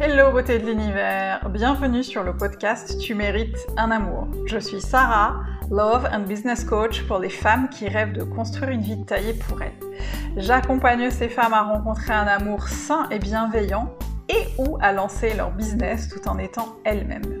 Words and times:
Hello 0.00 0.30
beauté 0.30 0.60
de 0.60 0.66
l'univers, 0.66 1.48
bienvenue 1.50 2.04
sur 2.04 2.22
le 2.22 2.36
podcast 2.36 3.00
Tu 3.00 3.16
mérites 3.16 3.66
un 3.76 3.90
amour. 3.90 4.28
Je 4.46 4.56
suis 4.58 4.80
Sarah, 4.80 5.40
Love 5.72 6.08
and 6.12 6.20
Business 6.20 6.62
Coach 6.62 7.02
pour 7.08 7.18
les 7.18 7.28
femmes 7.28 7.68
qui 7.68 7.88
rêvent 7.88 8.12
de 8.12 8.22
construire 8.22 8.70
une 8.70 8.80
vie 8.80 9.04
taillée 9.04 9.34
pour 9.34 9.60
elles. 9.60 9.72
J'accompagne 10.36 11.10
ces 11.10 11.28
femmes 11.28 11.52
à 11.52 11.62
rencontrer 11.62 12.12
un 12.12 12.28
amour 12.28 12.68
sain 12.68 13.08
et 13.10 13.18
bienveillant 13.18 13.92
et 14.28 14.46
ou 14.58 14.78
à 14.80 14.92
lancer 14.92 15.34
leur 15.34 15.50
business 15.50 16.08
tout 16.08 16.28
en 16.28 16.38
étant 16.38 16.76
elles-mêmes. 16.84 17.40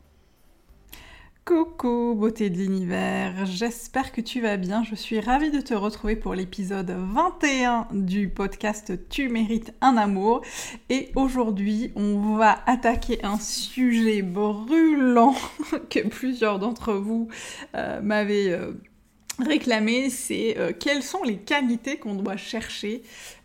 Coucou 1.43 2.13
beauté 2.15 2.51
de 2.51 2.57
l'univers, 2.57 3.47
j'espère 3.47 4.11
que 4.11 4.21
tu 4.21 4.41
vas 4.41 4.57
bien. 4.57 4.83
Je 4.83 4.93
suis 4.93 5.19
ravie 5.19 5.49
de 5.49 5.59
te 5.59 5.73
retrouver 5.73 6.15
pour 6.15 6.35
l'épisode 6.35 6.91
21 6.91 7.87
du 7.93 8.29
podcast 8.29 8.93
Tu 9.09 9.27
mérites 9.27 9.73
un 9.81 9.97
amour. 9.97 10.43
Et 10.91 11.09
aujourd'hui, 11.15 11.93
on 11.95 12.35
va 12.35 12.59
attaquer 12.67 13.25
un 13.25 13.39
sujet 13.39 14.21
brûlant 14.21 15.33
que 15.89 16.07
plusieurs 16.07 16.59
d'entre 16.59 16.93
vous 16.93 17.27
euh, 17.73 18.01
m'avaient 18.01 18.51
euh, 18.51 18.73
réclamé. 19.39 20.11
C'est 20.11 20.59
euh, 20.59 20.73
quelles 20.79 21.01
sont 21.01 21.23
les 21.23 21.37
qualités 21.37 21.97
qu'on 21.97 22.13
doit 22.13 22.37
chercher 22.37 23.01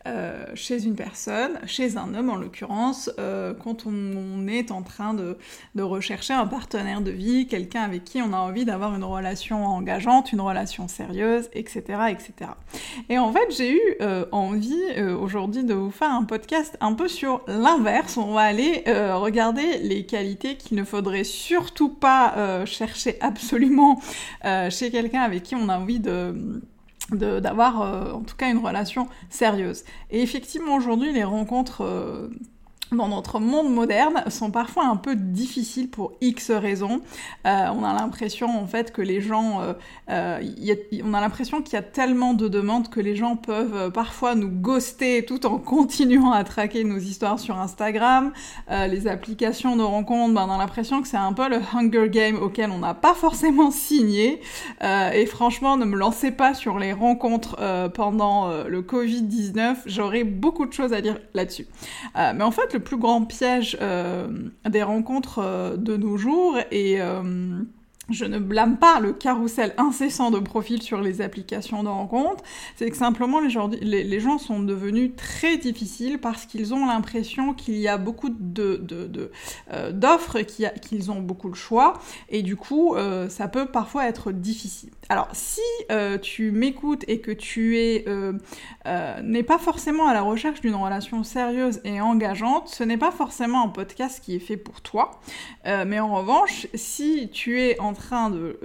euh, 0.07 0.45
chez 0.55 0.85
une 0.85 0.95
personne, 0.95 1.59
chez 1.67 1.97
un 1.97 2.15
homme 2.15 2.31
en 2.31 2.37
l'occurrence, 2.37 3.11
euh, 3.19 3.53
quand 3.55 3.87
on, 3.87 4.47
est 4.47 4.71
en 4.71 4.83
train 4.83 5.15
de, 5.15 5.37
rechercher 5.83 6.35
un 6.35 6.47
partenaire 6.47 7.01
de 7.01 7.11
vie, 7.11 7.47
quelqu'un 7.47 7.83
avec 7.83 8.05
qui 8.05 8.23
on 8.23 8.33
a 8.33 8.37
envie 8.37 8.65
d'avoir 8.65 8.95
une 8.95 9.05
relation 9.05 9.67
engageante, 9.67 10.33
une 10.33 10.41
relation 10.41 10.89
sérieuse, 10.89 11.48
etc. 11.53 11.83
etc. 12.11 12.51
Et 13.09 13.19
en 13.19 13.33
fait, 13.33 13.55
j'ai 13.57 13.73
eu 13.73 13.81
euh, 14.01 14.25
envie 14.33 14.75
aujourd'hui 15.21 15.65
de 15.65 15.75
vous 15.75 15.91
faire 15.91 16.11
un 16.11 16.25
podcast 16.25 16.77
un 16.81 16.93
peu 16.93 17.09
sur 17.09 17.43
l'inverse. 17.48 18.17
On 18.17 18.33
va 18.33 18.43
aller 18.43 18.85
regarder 18.87 19.79
les 19.79 20.07
qualités 20.07 20.57
qu'il 20.57 20.77
ne 20.77 20.85
faudrait 20.85 21.25
surtout 21.25 21.89
pas 21.89 22.65
chercher 22.67 23.17
absolument 23.20 24.01
chez 24.70 24.91
quelqu'un 24.91 25.23
avec 25.23 25.43
qui 25.43 25.55
on 25.55 25.69
a 25.69 25.79
envie 25.79 26.01
de 26.01 26.63
d'avoir 27.12 27.83
euh, 27.83 28.12
en 28.12 28.23
tout 28.23 28.37
cas 28.37 28.51
une 28.51 28.59
relation 28.59 29.09
sérieuse. 29.31 29.85
Et 30.11 30.23
effectivement 30.23 30.75
aujourd'hui 30.75 31.13
les 31.13 31.25
rencontres 31.25 31.83
euh, 31.83 32.29
dans 32.92 33.09
notre 33.09 33.41
monde 33.41 33.73
moderne 33.73 34.23
sont 34.29 34.51
parfois 34.51 34.87
un 34.87 34.97
peu 34.97 35.17
difficiles 35.17 35.91
pour 35.91 36.12
X 36.20 36.51
raisons. 36.51 37.01
Euh, 37.47 37.67
on 37.75 37.83
a 37.84 37.92
l'impression 37.92 38.48
en 38.48 38.67
fait 38.67 38.92
que 38.92 39.03
les 39.03 39.20
gens, 39.20 39.61
euh, 39.61 39.73
euh, 40.11 40.41
on 41.05 41.14
a 41.14 41.20
l'impression 41.20 41.62
qu'il 41.62 41.75
y 41.75 41.77
a 41.77 41.83
tellement 41.83 42.34
de 42.34 42.48
demandes 42.48 42.89
que 42.89 43.01
les 43.01 43.17
gens 43.17 43.37
peuvent 43.37 43.91
parfois 43.91 44.34
nous 44.34 44.51
ghoster 44.51 45.25
tout 45.25 45.47
en 45.47 45.59
continuant 45.67 46.31
à 46.31 46.45
traquer 46.45 46.84
nos 46.84 46.98
histoires 46.98 47.41
sur 47.41 47.59
Instagram. 47.59 48.33
les 48.70 49.09
applications 49.09 49.77
de 49.77 49.83
rencontres, 49.83 50.34
ben, 50.34 50.47
on 50.48 50.53
a 50.53 50.59
l'impression 50.59 51.03
que 51.03 51.09
c'est 51.09 51.17
un 51.17 51.33
peu 51.33 51.48
le 51.48 51.59
Hunger 51.75 52.09
Game 52.09 52.37
auquel 52.37 52.70
on 52.70 52.79
n'a 52.79 52.95
pas 52.95 53.14
forcément 53.14 53.70
signé. 53.87 54.41
et 54.83 55.27
franchement, 55.27 55.77
ne 55.77 55.84
me 55.84 55.97
lancez 55.97 56.31
pas 56.31 56.55
sur 56.55 56.79
les 56.79 56.92
rencontres 56.92 57.57
pendant 57.95 58.51
le 58.64 58.83
Covid-19. 58.83 59.77
J'aurais 59.87 60.25
beaucoup 60.25 60.67
de 60.67 60.73
choses 60.73 60.92
à 60.92 61.01
dire 61.01 61.19
là-dessus. 61.34 61.67
mais 62.14 62.42
en 62.42 62.51
fait, 62.51 62.76
plus 62.81 62.97
grand 62.97 63.25
piège 63.25 63.77
euh, 63.81 64.29
des 64.69 64.83
rencontres 64.83 65.39
euh, 65.39 65.77
de 65.77 65.97
nos 65.97 66.17
jours 66.17 66.59
et 66.70 67.01
euh, 67.01 67.63
je 68.11 68.24
ne 68.24 68.39
blâme 68.39 68.78
pas 68.78 69.00
le 69.00 69.12
carrousel 69.12 69.74
incessant 69.78 70.30
de 70.30 70.39
profils 70.39 70.83
sur 70.83 71.00
les 71.00 71.20
applications 71.20 71.83
de 71.83 71.89
rencontres, 71.89 72.44
c'est 72.77 72.90
que 72.90 72.96
simplement 72.96 73.40
les 73.40 73.50
gens, 73.50 73.68
les, 73.80 74.20
gens, 74.20 74.39
sont 74.39 74.61
devenus 74.61 75.12
très 75.17 75.56
difficiles 75.56 76.18
parce 76.18 76.46
qu'ils 76.46 76.74
ont 76.74 76.86
l'impression 76.86 77.55
qu'il 77.55 77.77
y 77.77 77.89
a 77.89 77.98
beaucoup 77.98 78.28
de, 78.30 78.83
d'offres, 79.92 80.40
qu'ils 80.40 81.11
ont 81.11 81.20
beaucoup 81.20 81.50
de 81.50 81.56
choix, 81.56 81.94
et 82.28 82.42
du 82.42 82.56
coup, 82.56 82.94
ça 83.28 83.48
peut 83.48 83.67
parfois 83.67 84.06
être 84.06 84.33
difficile. 84.33 84.90
Alors, 85.08 85.28
si 85.33 85.61
euh, 85.92 86.18
tu 86.18 86.50
m'écoutes 86.50 87.05
et 87.06 87.20
que 87.20 87.30
tu 87.30 87.78
es 87.78 88.05
euh, 88.08 88.33
euh, 88.86 89.23
n'es 89.23 89.44
pas 89.44 89.58
forcément 89.58 90.08
à 90.08 90.14
la 90.14 90.23
recherche 90.23 90.61
d'une 90.61 90.74
relation 90.74 91.23
sérieuse 91.23 91.80
et 91.84 92.00
engageante, 92.00 92.68
ce 92.68 92.83
n'est 92.83 92.96
pas 92.96 93.12
forcément 93.12 93.64
un 93.64 93.68
podcast 93.68 94.20
qui 94.23 94.34
est 94.34 94.40
fait 94.40 94.56
pour 94.56 94.80
toi. 94.80 95.20
mais 95.64 96.00
en 96.00 96.14
revanche, 96.14 96.67
si 96.74 97.28
tu 97.33 97.61
es 97.61 97.78
en 97.80 97.92
train 97.96 98.30
de, 98.30 98.58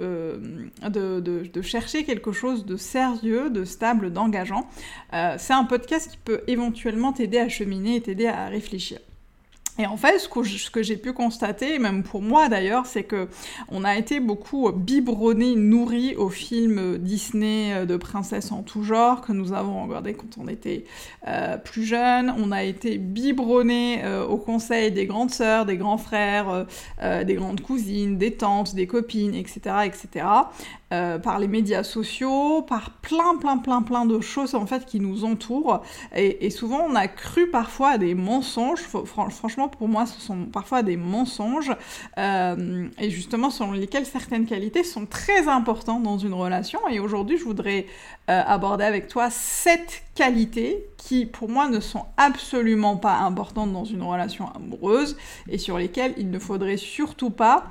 de, 0.88 1.62
chercher 1.62 2.04
quelque 2.04 2.32
chose 2.32 2.64
de 2.64 2.76
sérieux, 2.76 3.50
de 3.50 3.64
stable, 3.64 4.12
d'engageant, 4.12 4.68
c'est 5.12 5.52
un 5.52 5.64
podcast 5.64 6.10
qui 6.10 6.18
peut 6.18 6.42
éventuellement 6.46 7.12
t'aider 7.12 7.38
à 7.38 7.48
cheminer 7.48 7.96
et 7.96 8.00
t'aider 8.00 8.26
à 8.26 8.46
réfléchir. 8.46 8.98
Et 9.78 9.86
en 9.86 9.96
fait, 9.96 10.18
ce 10.18 10.28
que, 10.70 10.82
j'ai 10.82 10.98
pu 10.98 11.14
constater, 11.14 11.78
même 11.78 12.02
pour 12.02 12.20
moi 12.20 12.50
d'ailleurs, 12.50 12.84
c'est 12.84 13.04
que 13.04 13.28
on 13.70 13.84
a 13.84 13.96
été 13.96 14.20
beaucoup 14.20 14.70
biberonné, 14.70 15.54
nourri 15.56 16.14
aux 16.14 16.28
films 16.28 16.98
Disney 16.98 17.72
euh, 17.72 17.86
de 17.86 17.96
princesses 17.96 18.52
en 18.52 18.62
tout 18.62 18.82
genre 18.82 19.22
que 19.22 19.32
nous 19.32 19.54
avons 19.54 19.84
regardé 19.84 20.12
quand 20.12 20.36
on 20.38 20.46
était 20.46 20.84
euh, 21.26 21.56
plus 21.56 21.84
jeune. 21.84 22.34
On 22.36 22.52
a 22.52 22.64
été 22.64 22.98
biberonné 22.98 24.04
euh, 24.04 24.26
aux 24.26 24.36
conseils 24.36 24.92
des 24.92 25.06
grandes 25.06 25.30
sœurs, 25.30 25.64
des 25.64 25.78
grands 25.78 25.98
frères, 25.98 26.66
des 27.00 27.34
grandes 27.34 27.62
cousines, 27.62 28.18
des 28.18 28.32
tantes, 28.32 28.74
des 28.74 28.86
copines, 28.86 29.34
etc., 29.34 29.60
etc. 29.86 30.26
Euh, 30.92 31.18
par 31.18 31.38
les 31.38 31.48
médias 31.48 31.84
sociaux, 31.84 32.60
par 32.60 32.90
plein, 32.90 33.36
plein, 33.40 33.56
plein, 33.56 33.80
plein 33.80 34.04
de 34.04 34.20
choses 34.20 34.54
en 34.54 34.66
fait 34.66 34.84
qui 34.84 35.00
nous 35.00 35.24
entourent. 35.24 35.82
Et, 36.14 36.50
souvent, 36.50 36.84
on 36.86 36.94
a 36.94 37.08
cru 37.08 37.48
parfois 37.48 37.92
à 37.92 37.98
des 37.98 38.14
mensonges. 38.14 38.82
franchement, 38.82 39.68
pour 39.68 39.88
moi, 39.88 40.04
ce 40.04 40.20
sont 40.20 40.44
parfois 40.44 40.82
des 40.82 40.98
mensonges. 40.98 41.72
Euh, 42.18 42.88
et 42.98 43.08
justement, 43.08 43.48
selon 43.48 43.72
lesquels 43.72 44.04
certaines 44.04 44.44
qualités 44.44 44.84
sont 44.84 45.06
très 45.06 45.48
importantes 45.48 46.02
dans 46.02 46.18
une 46.18 46.34
relation. 46.34 46.80
Et 46.90 47.00
aujourd'hui, 47.00 47.38
je 47.38 47.44
voudrais 47.44 47.86
euh, 48.28 48.42
aborder 48.46 48.84
avec 48.84 49.08
toi 49.08 49.30
sept 49.30 50.02
qualités 50.14 50.84
qui, 50.98 51.24
pour 51.24 51.48
moi, 51.48 51.70
ne 51.70 51.80
sont 51.80 52.04
absolument 52.18 52.98
pas 52.98 53.16
importantes 53.16 53.72
dans 53.72 53.86
une 53.86 54.02
relation 54.02 54.50
amoureuse 54.54 55.16
et 55.48 55.56
sur 55.56 55.78
lesquelles 55.78 56.12
il 56.18 56.30
ne 56.30 56.38
faudrait 56.38 56.76
surtout 56.76 57.30
pas 57.30 57.64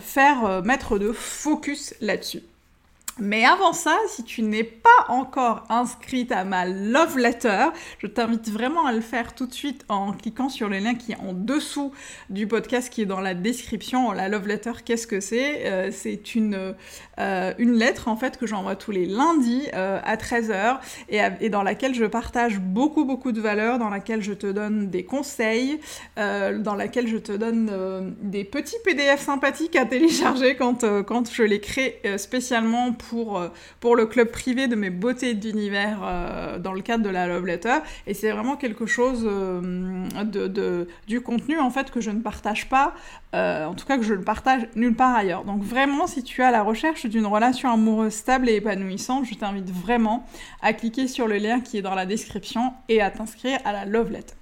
faire 0.00 0.44
euh, 0.44 0.62
mettre 0.62 0.98
de 0.98 1.12
focus 1.12 1.94
là-dessus. 2.00 2.42
Mais 3.18 3.46
avant 3.46 3.72
ça, 3.72 3.96
si 4.08 4.24
tu 4.24 4.42
n'es 4.42 4.62
pas 4.62 5.06
encore 5.08 5.64
inscrite 5.70 6.32
à 6.32 6.44
ma 6.44 6.66
love 6.66 7.16
letter, 7.16 7.68
je 7.98 8.06
t'invite 8.06 8.50
vraiment 8.50 8.84
à 8.84 8.92
le 8.92 9.00
faire 9.00 9.34
tout 9.34 9.46
de 9.46 9.54
suite 9.54 9.86
en 9.88 10.12
cliquant 10.12 10.50
sur 10.50 10.68
le 10.68 10.78
lien 10.78 10.94
qui 10.94 11.12
est 11.12 11.16
en 11.16 11.32
dessous 11.32 11.92
du 12.28 12.46
podcast 12.46 12.92
qui 12.92 13.00
est 13.00 13.06
dans 13.06 13.20
la 13.20 13.32
description. 13.32 14.12
La 14.12 14.28
love 14.28 14.46
letter, 14.46 14.72
qu'est-ce 14.84 15.06
que 15.06 15.20
c'est? 15.20 15.66
Euh, 15.66 15.88
C'est 15.92 16.34
une, 16.34 16.74
euh, 17.18 17.54
une 17.56 17.72
lettre 17.72 18.08
en 18.08 18.16
fait 18.16 18.36
que 18.36 18.46
j'envoie 18.46 18.76
tous 18.76 18.90
les 18.90 19.06
lundis 19.06 19.66
euh, 19.72 19.98
à 20.04 20.16
13h 20.16 20.78
et, 21.08 21.20
et, 21.40 21.48
dans 21.48 21.62
laquelle 21.62 21.94
je 21.94 22.04
partage 22.04 22.58
beaucoup 22.58 23.06
beaucoup 23.06 23.32
de 23.32 23.40
valeurs, 23.40 23.78
dans 23.78 23.88
laquelle 23.88 24.20
je 24.20 24.34
te 24.34 24.46
donne 24.46 24.90
des 24.90 25.06
conseils, 25.06 25.80
dans 26.16 26.74
laquelle 26.76 27.08
je 27.08 27.16
te 27.16 27.32
donne 27.32 28.14
des 28.20 28.44
petits 28.44 28.76
PDF 28.84 29.20
sympathiques 29.20 29.76
à 29.76 29.86
télécharger 29.86 30.56
quand, 30.56 30.84
quand 31.04 31.32
je 31.32 31.42
les 31.42 31.60
crée 31.60 32.00
spécialement 32.18 32.92
pour 32.92 33.05
pour, 33.08 33.38
euh, 33.38 33.48
pour 33.80 33.96
le 33.96 34.06
club 34.06 34.30
privé 34.30 34.68
de 34.68 34.76
mes 34.76 34.90
beautés 34.90 35.34
d'univers 35.34 36.00
euh, 36.02 36.58
dans 36.58 36.72
le 36.72 36.80
cadre 36.80 37.04
de 37.04 37.10
la 37.10 37.26
Love 37.26 37.46
Letter. 37.46 37.78
Et 38.06 38.14
c'est 38.14 38.30
vraiment 38.30 38.56
quelque 38.56 38.86
chose 38.86 39.26
euh, 39.26 40.08
de, 40.24 40.88
du 41.06 41.20
contenu 41.20 41.58
en 41.58 41.70
fait 41.70 41.90
que 41.90 42.00
je 42.00 42.10
ne 42.10 42.20
partage 42.20 42.68
pas, 42.68 42.94
en 43.32 43.74
tout 43.74 43.86
cas 43.86 43.98
que 43.98 44.02
je 44.02 44.14
ne 44.14 44.22
partage 44.22 44.62
nulle 44.76 44.94
part 44.94 45.14
ailleurs. 45.14 45.44
Donc 45.44 45.62
vraiment, 45.62 46.06
si 46.06 46.22
tu 46.22 46.42
as 46.42 46.50
la 46.50 46.62
recherche 46.62 47.06
d'une 47.06 47.26
relation 47.26 47.70
amoureuse 47.70 48.14
stable 48.14 48.48
et 48.48 48.56
épanouissante, 48.56 49.26
je 49.26 49.34
t'invite 49.34 49.70
vraiment 49.70 50.26
à 50.62 50.72
cliquer 50.72 51.06
sur 51.06 51.26
le 51.26 51.36
lien 51.36 51.60
qui 51.60 51.78
est 51.78 51.82
dans 51.82 51.94
la 51.94 52.06
description 52.06 52.72
et 52.88 53.02
à 53.02 53.10
t'inscrire 53.10 53.58
à 53.64 53.72
la 53.72 53.84
Love 53.84 54.10
Letter. 54.10 54.35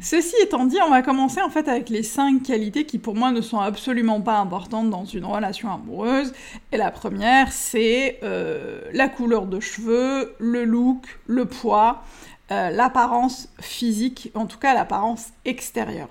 Ceci 0.00 0.34
étant 0.42 0.64
dit, 0.64 0.78
on 0.84 0.90
va 0.90 1.02
commencer 1.02 1.40
en 1.42 1.50
fait 1.50 1.68
avec 1.68 1.88
les 1.88 2.02
cinq 2.02 2.44
qualités 2.44 2.84
qui 2.84 2.98
pour 2.98 3.14
moi 3.14 3.32
ne 3.32 3.40
sont 3.40 3.58
absolument 3.58 4.20
pas 4.20 4.38
importantes 4.38 4.90
dans 4.90 5.04
une 5.04 5.24
relation 5.24 5.72
amoureuse. 5.72 6.32
Et 6.72 6.76
la 6.76 6.90
première, 6.90 7.52
c'est 7.52 8.20
euh, 8.22 8.80
la 8.92 9.08
couleur 9.08 9.46
de 9.46 9.60
cheveux, 9.60 10.34
le 10.38 10.64
look, 10.64 11.18
le 11.26 11.46
poids, 11.46 12.04
euh, 12.52 12.70
l'apparence 12.70 13.48
physique, 13.60 14.30
en 14.34 14.46
tout 14.46 14.58
cas 14.58 14.72
l'apparence 14.72 15.28
extérieure. 15.44 16.08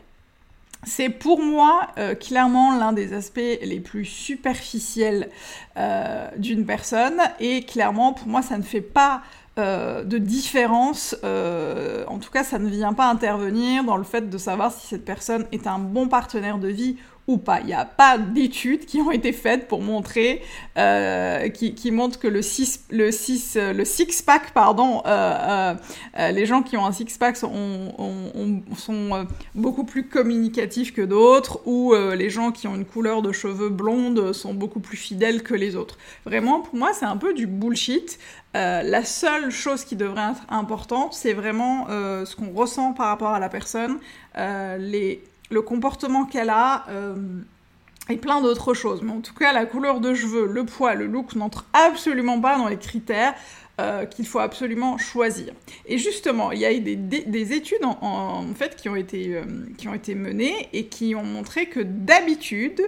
c'est 0.85 1.09
pour 1.09 1.41
moi 1.41 1.87
euh, 1.97 2.13
clairement 2.13 2.77
l'un 2.77 2.93
des 2.93 3.13
aspects 3.13 3.39
les 3.39 3.79
plus 3.79 4.05
superficiels 4.05 5.29
d'une 6.37 6.65
personne 6.65 7.19
et 7.39 7.63
clairement 7.63 8.13
pour 8.13 8.27
moi 8.27 8.41
ça 8.41 8.57
ne 8.57 8.63
fait 8.63 8.81
pas 8.81 9.21
euh, 9.57 10.03
de 10.03 10.17
différence, 10.17 11.15
en 11.23 12.19
tout 12.19 12.31
cas 12.31 12.43
ça 12.43 12.59
ne 12.59 12.69
vient 12.69 12.93
pas 12.93 13.09
intervenir 13.09 13.83
dans 13.83 13.97
le 13.97 14.03
fait 14.03 14.29
de 14.29 14.37
savoir 14.37 14.71
si 14.71 14.87
cette 14.87 15.05
personne 15.05 15.45
est 15.51 15.67
un 15.67 15.79
bon 15.79 16.07
partenaire 16.07 16.57
de 16.57 16.67
vie 16.67 16.97
ou 17.27 17.37
pas. 17.37 17.59
Il 17.59 17.67
n'y 17.67 17.73
a 17.73 17.83
pas 17.83 18.17
d'études 18.17 18.85
qui 18.85 19.01
ont 19.01 19.11
été 19.11 19.33
faites 19.33 19.67
pour 19.67 19.81
montrer, 19.81 20.41
euh, 20.77 21.49
qui, 21.49 21.75
qui, 21.75 21.91
montrent 21.91 22.19
que 22.19 22.27
le 22.27 22.41
six, 22.41 22.85
le 22.89 23.11
six, 23.11 23.57
le 23.57 23.83
six 23.83 24.21
pack, 24.21 24.53
pardon, 24.53 25.03
euh, 25.05 25.75
euh, 26.17 26.31
les 26.31 26.45
gens 26.45 26.63
qui 26.63 26.77
ont 26.77 26.85
un 26.85 26.93
six 26.93 27.17
pack 27.17 27.35
sont, 27.35 27.93
sont 28.77 29.27
beaucoup 29.55 29.83
plus 29.83 30.07
communicatifs 30.07 30.93
que 30.93 31.01
d'autres, 31.01 31.59
ou 31.65 31.93
les 31.93 32.29
gens 32.29 32.51
qui 32.51 32.67
ont 32.67 32.75
une 32.75 32.85
couleur 32.85 33.21
de 33.21 33.33
cheveux 33.33 33.69
blonde 33.69 34.31
sont 34.31 34.53
beaucoup 34.53 34.79
plus 34.79 34.97
fidèles 34.97 35.43
que 35.43 35.53
les 35.53 35.75
autres. 35.75 35.97
Vraiment, 36.25 36.61
pour 36.61 36.75
moi, 36.75 36.93
c'est 36.93 37.05
un 37.05 37.17
peu 37.17 37.33
du 37.33 37.45
bullshit. 37.45 38.19
la 38.53 39.03
seule 39.03 39.49
chose 39.51 39.83
qui 39.83 39.97
devrait 39.97 40.31
être 40.31 40.45
importante, 40.49 41.13
c'est 41.13 41.33
vraiment 41.33 41.87
ce 41.89 42.35
qu'on 42.37 42.53
ressent 42.53 42.93
par 42.93 43.07
rapport 43.07 43.31
à 43.31 43.39
la 43.39 43.49
personne, 43.49 43.99
les 44.35 45.21
le 45.49 45.61
comportement 45.61 46.25
qu'elle 46.25 46.49
a 46.49 46.85
euh, 46.89 47.15
et 48.09 48.17
plein 48.17 48.41
d'autres 48.41 48.73
choses. 48.73 49.01
Mais 49.01 49.11
en 49.11 49.21
tout 49.21 49.33
cas, 49.33 49.53
la 49.53 49.65
couleur 49.65 49.99
de 49.99 50.13
cheveux, 50.13 50.47
le 50.47 50.65
poids, 50.65 50.95
le 50.95 51.07
look 51.07 51.35
n'entrent 51.35 51.65
absolument 51.73 52.39
pas 52.39 52.57
dans 52.57 52.67
les 52.67 52.77
critères 52.77 53.33
euh, 53.79 54.05
qu'il 54.05 54.25
faut 54.25 54.39
absolument 54.39 54.97
choisir. 54.97 55.53
Et 55.85 55.97
justement, 55.97 56.51
il 56.51 56.59
y 56.59 56.65
a 56.65 56.73
eu 56.73 56.79
des, 56.79 57.53
études 57.53 57.83
en, 57.83 58.43
fait 58.55 58.75
qui 58.75 58.89
ont, 58.89 58.95
été, 58.95 59.35
euh, 59.35 59.43
qui 59.77 59.87
ont 59.87 59.93
été 59.93 60.15
menées 60.15 60.67
et 60.73 60.87
qui 60.87 61.13
ont 61.15 61.23
montré 61.23 61.67
que 61.67 61.81
d'habitude, 61.81 62.81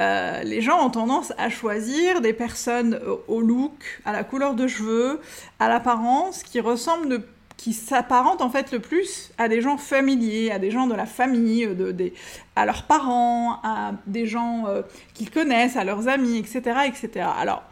les 0.00 0.60
gens 0.60 0.84
ont 0.84 0.90
tendance 0.90 1.32
à 1.38 1.48
choisir 1.48 2.20
des 2.20 2.34
personnes 2.34 3.00
au 3.26 3.40
look, 3.40 4.02
à 4.04 4.12
la 4.12 4.22
couleur 4.22 4.54
de 4.54 4.66
cheveux, 4.66 5.20
à 5.60 5.68
l'apparence 5.68 6.42
qui 6.42 6.60
ressemblent 6.60 7.08
de 7.08 7.22
qui 7.56 7.72
s'apparentent 7.72 8.42
en 8.42 8.50
fait 8.50 8.72
le 8.72 8.80
plus 8.80 9.32
à 9.38 9.48
des 9.48 9.60
gens 9.60 9.76
familiers, 9.76 10.50
à 10.50 10.58
des 10.58 10.70
gens 10.70 10.86
de 10.86 10.94
la 10.94 11.06
famille, 11.06 11.64
euh, 11.64 12.10
à 12.56 12.66
leurs 12.66 12.84
parents, 12.84 13.60
à 13.62 13.92
des 14.06 14.26
gens 14.26 14.66
euh, 14.66 14.82
qu'ils 15.14 15.30
connaissent, 15.30 15.76
à 15.76 15.84
leurs 15.84 16.08
amis, 16.08 16.38
etc., 16.38 16.62
etc. 16.86 17.26
Alors, 17.38 17.62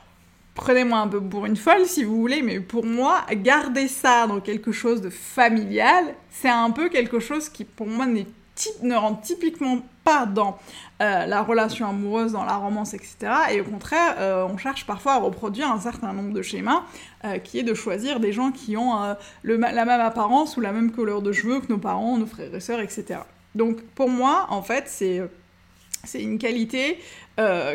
prenez-moi 0.54 0.98
un 0.98 1.08
peu 1.08 1.20
pour 1.20 1.46
une 1.46 1.56
folle 1.56 1.86
si 1.86 2.04
vous 2.04 2.16
voulez, 2.16 2.42
mais 2.42 2.60
pour 2.60 2.84
moi, 2.84 3.22
garder 3.32 3.88
ça 3.88 4.26
dans 4.26 4.40
quelque 4.40 4.72
chose 4.72 5.00
de 5.00 5.10
familial, 5.10 6.14
c'est 6.30 6.48
un 6.48 6.70
peu 6.70 6.88
quelque 6.88 7.18
chose 7.18 7.48
qui 7.48 7.64
pour 7.64 7.86
moi 7.86 8.06
ne 8.06 8.94
rentre 8.94 9.20
typiquement 9.22 9.80
pas 10.04 10.26
dans 10.26 10.58
euh, 11.00 11.26
la 11.26 11.42
relation 11.42 11.88
amoureuse, 11.88 12.32
dans 12.32 12.44
la 12.44 12.56
romance, 12.56 12.94
etc. 12.94 13.16
Et 13.52 13.60
au 13.60 13.64
contraire, 13.64 14.14
euh, 14.18 14.46
on 14.48 14.56
cherche 14.56 14.86
parfois 14.86 15.14
à 15.14 15.18
reproduire 15.18 15.70
un 15.70 15.80
certain 15.80 16.12
nombre 16.12 16.32
de 16.32 16.42
schémas, 16.42 16.84
euh, 17.24 17.38
qui 17.38 17.58
est 17.58 17.62
de 17.62 17.74
choisir 17.74 18.20
des 18.20 18.32
gens 18.32 18.52
qui 18.52 18.76
ont 18.76 19.16
la 19.42 19.84
même 19.84 20.00
apparence 20.00 20.56
ou 20.56 20.60
la 20.60 20.72
même 20.72 20.92
couleur 20.92 21.22
de 21.22 21.32
cheveux 21.32 21.60
que 21.60 21.68
nos 21.68 21.78
parents, 21.78 22.18
nos 22.18 22.26
frères 22.26 22.54
et 22.54 22.60
sœurs, 22.60 22.80
etc. 22.80 23.20
Donc 23.54 23.82
pour 23.94 24.08
moi, 24.08 24.46
en 24.50 24.62
fait, 24.62 24.84
c'est 24.86 26.22
une 26.22 26.38
qualité 26.38 26.98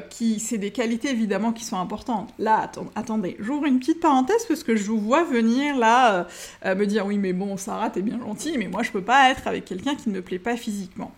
qui, 0.10 0.40
c'est 0.40 0.58
des 0.58 0.72
qualités 0.72 1.10
évidemment 1.10 1.52
qui 1.52 1.66
sont 1.66 1.78
importantes. 1.78 2.34
Là, 2.40 2.72
attendez, 2.96 3.36
j'ouvre 3.40 3.66
une 3.66 3.80
petite 3.80 4.00
parenthèse 4.00 4.46
parce 4.48 4.64
que 4.64 4.76
je 4.76 4.86
vous 4.86 5.00
vois 5.00 5.24
venir 5.24 5.76
là 5.78 6.28
me 6.64 6.86
dire 6.86 7.06
oui 7.06 7.18
mais 7.18 7.34
bon 7.34 7.58
Sarah 7.58 7.90
t'es 7.90 8.02
bien 8.02 8.20
gentille 8.20 8.58
mais 8.58 8.68
moi 8.68 8.84
je 8.84 8.92
peux 8.92 9.02
pas 9.02 9.32
être 9.32 9.48
avec 9.48 9.66
quelqu'un 9.66 9.96
qui 9.96 10.10
ne 10.10 10.16
me 10.16 10.22
plaît 10.22 10.40
pas 10.40 10.56
physiquement 10.56 11.12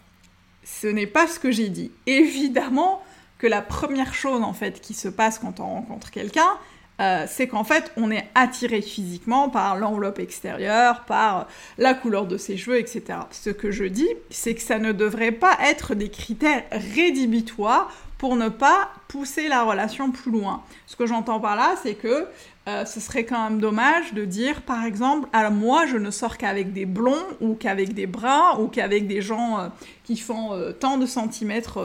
ce 0.81 0.87
n'est 0.87 1.07
pas 1.07 1.27
ce 1.27 1.39
que 1.39 1.51
j'ai 1.51 1.69
dit. 1.69 1.91
Évidemment 2.05 3.01
que 3.37 3.47
la 3.47 3.61
première 3.61 4.13
chose 4.13 4.43
en 4.43 4.53
fait 4.53 4.81
qui 4.81 4.93
se 4.93 5.07
passe 5.07 5.39
quand 5.39 5.59
on 5.59 5.65
rencontre 5.65 6.11
quelqu'un, 6.11 6.57
euh, 7.01 7.25
c'est 7.27 7.47
qu'en 7.47 7.63
fait 7.63 7.91
on 7.95 8.11
est 8.11 8.27
attiré 8.35 8.81
physiquement 8.81 9.49
par 9.49 9.77
l'enveloppe 9.77 10.19
extérieure, 10.19 11.05
par 11.05 11.47
la 11.77 11.93
couleur 11.93 12.27
de 12.27 12.37
ses 12.37 12.57
cheveux, 12.57 12.77
etc. 12.77 13.19
Ce 13.31 13.49
que 13.49 13.71
je 13.71 13.85
dis, 13.85 14.09
c'est 14.29 14.55
que 14.55 14.61
ça 14.61 14.79
ne 14.79 14.91
devrait 14.91 15.31
pas 15.31 15.57
être 15.63 15.95
des 15.95 16.09
critères 16.09 16.63
rédhibitoires 16.71 17.91
pour 18.19 18.35
ne 18.35 18.49
pas 18.49 18.91
pousser 19.07 19.47
la 19.47 19.63
relation 19.63 20.11
plus 20.11 20.29
loin. 20.29 20.61
Ce 20.85 20.95
que 20.95 21.07
j'entends 21.07 21.39
par 21.39 21.55
là, 21.55 21.75
c'est 21.81 21.95
que 21.95 22.27
euh, 22.67 22.85
ce 22.85 22.99
serait 22.99 23.23
quand 23.23 23.49
même 23.49 23.59
dommage 23.59 24.13
de 24.13 24.25
dire, 24.25 24.61
par 24.61 24.83
exemple, 24.83 25.27
alors 25.31 25.53
moi, 25.53 25.85
je 25.87 25.95
ne 25.95 26.11
sors 26.11 26.37
qu'avec 26.37 26.73
des 26.73 26.85
blonds 26.85 27.25
ou 27.39 27.55
qu'avec 27.55 27.93
des 27.93 28.05
bruns 28.05 28.59
ou 28.59 28.67
qu'avec 28.67 29.07
des 29.07 29.21
gens 29.21 29.59
euh, 29.59 29.67
qui 30.03 30.17
font 30.17 30.53
euh, 30.53 30.73
tant 30.73 30.97
de 30.97 31.05
centimètres 31.05 31.79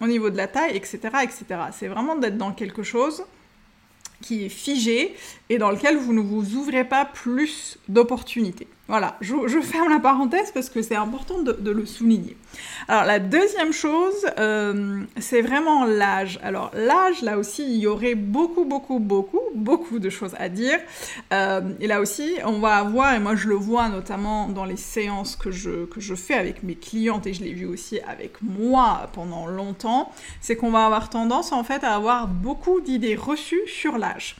au 0.00 0.06
niveau 0.06 0.30
de 0.30 0.36
la 0.36 0.46
taille, 0.46 0.76
etc., 0.76 1.00
etc. 1.24 1.44
C'est 1.72 1.88
vraiment 1.88 2.14
d'être 2.14 2.38
dans 2.38 2.52
quelque 2.52 2.84
chose 2.84 3.24
qui 4.22 4.44
est 4.44 4.48
figé 4.48 5.16
et 5.50 5.58
dans 5.58 5.72
lequel 5.72 5.96
vous 5.96 6.12
ne 6.12 6.20
vous 6.20 6.54
ouvrez 6.54 6.84
pas 6.84 7.04
plus 7.04 7.76
d'opportunités. 7.88 8.68
Voilà, 8.88 9.16
je, 9.20 9.60
ferme 9.60 9.90
la 9.90 10.00
parenthèse 10.00 10.50
parce 10.52 10.68
que 10.68 10.82
c'est 10.82 10.96
important 10.96 11.40
de, 11.40 11.70
le 11.70 11.86
souligner. 11.86 12.36
Alors 12.88 13.04
la 13.04 13.20
deuxième 13.20 13.72
chose, 13.72 14.26
euh, 14.38 15.02
c'est 15.18 15.40
vraiment 15.40 15.84
l'âge. 15.84 16.40
Alors 16.42 16.72
l'âge, 16.74 17.22
là 17.22 17.38
aussi, 17.38 17.62
il 17.62 17.78
y 17.78 17.86
aurait 17.86 18.16
beaucoup, 18.16 18.64
beaucoup, 18.64 18.98
beaucoup, 18.98 19.40
beaucoup 19.54 20.00
de 20.00 20.10
choses 20.10 20.34
à 20.36 20.48
dire. 20.48 20.80
Euh, 21.32 21.60
et 21.80 21.86
là 21.86 22.00
aussi, 22.00 22.34
on 22.44 22.58
va 22.58 22.74
avoir, 22.74 23.14
et 23.14 23.20
moi 23.20 23.36
je 23.36 23.48
le 23.48 23.54
vois 23.54 23.88
notamment 23.88 24.48
dans 24.48 24.64
les 24.64 24.76
séances 24.76 25.36
que 25.36 25.52
je, 25.52 25.84
que 25.86 26.00
je 26.00 26.16
fais 26.16 26.34
avec 26.34 26.64
mes 26.64 26.74
clientes, 26.74 27.26
et 27.28 27.34
je 27.34 27.44
l'ai 27.44 27.52
vu 27.52 27.66
aussi 27.66 28.00
avec 28.00 28.42
moi 28.42 29.08
pendant 29.12 29.46
longtemps, 29.46 30.10
c'est 30.40 30.56
qu'on 30.56 30.72
va 30.72 30.84
avoir 30.84 31.08
tendance 31.08 31.52
en 31.52 31.62
fait 31.62 31.84
à 31.84 31.94
avoir 31.94 32.26
beaucoup 32.26 32.80
d'idées 32.80 33.14
reçues 33.14 33.62
sur 33.68 33.96
l'âge. 33.96 34.34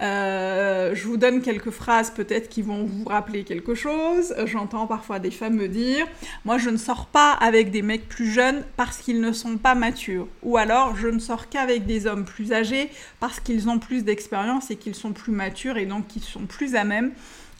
Euh, 0.00 0.92
je 0.94 1.06
vous 1.06 1.16
donne 1.16 1.40
quelques 1.40 1.70
phrases 1.70 2.10
peut-être 2.10 2.48
qui 2.48 2.62
vont 2.62 2.84
vous 2.84 3.04
rappeler 3.04 3.44
quelque 3.44 3.74
chose. 3.74 4.34
J'entends 4.44 4.86
parfois 4.86 5.20
des 5.20 5.30
femmes 5.30 5.54
me 5.54 5.68
dire 5.68 6.06
Moi, 6.44 6.58
je 6.58 6.70
ne 6.70 6.76
sors 6.76 7.06
pas 7.06 7.32
avec 7.32 7.70
des 7.70 7.82
mecs 7.82 8.08
plus 8.08 8.30
jeunes 8.30 8.64
parce 8.76 8.98
qu'ils 8.98 9.20
ne 9.20 9.32
sont 9.32 9.56
pas 9.56 9.74
matures. 9.74 10.26
Ou 10.42 10.56
alors, 10.56 10.96
je 10.96 11.08
ne 11.08 11.18
sors 11.18 11.48
qu'avec 11.48 11.86
des 11.86 12.06
hommes 12.06 12.24
plus 12.24 12.52
âgés 12.52 12.90
parce 13.20 13.38
qu'ils 13.38 13.68
ont 13.68 13.78
plus 13.78 14.04
d'expérience 14.04 14.70
et 14.70 14.76
qu'ils 14.76 14.96
sont 14.96 15.12
plus 15.12 15.32
matures 15.32 15.76
et 15.76 15.86
donc 15.86 16.08
qu'ils 16.08 16.24
sont 16.24 16.46
plus 16.46 16.74
à 16.74 16.84
même 16.84 17.12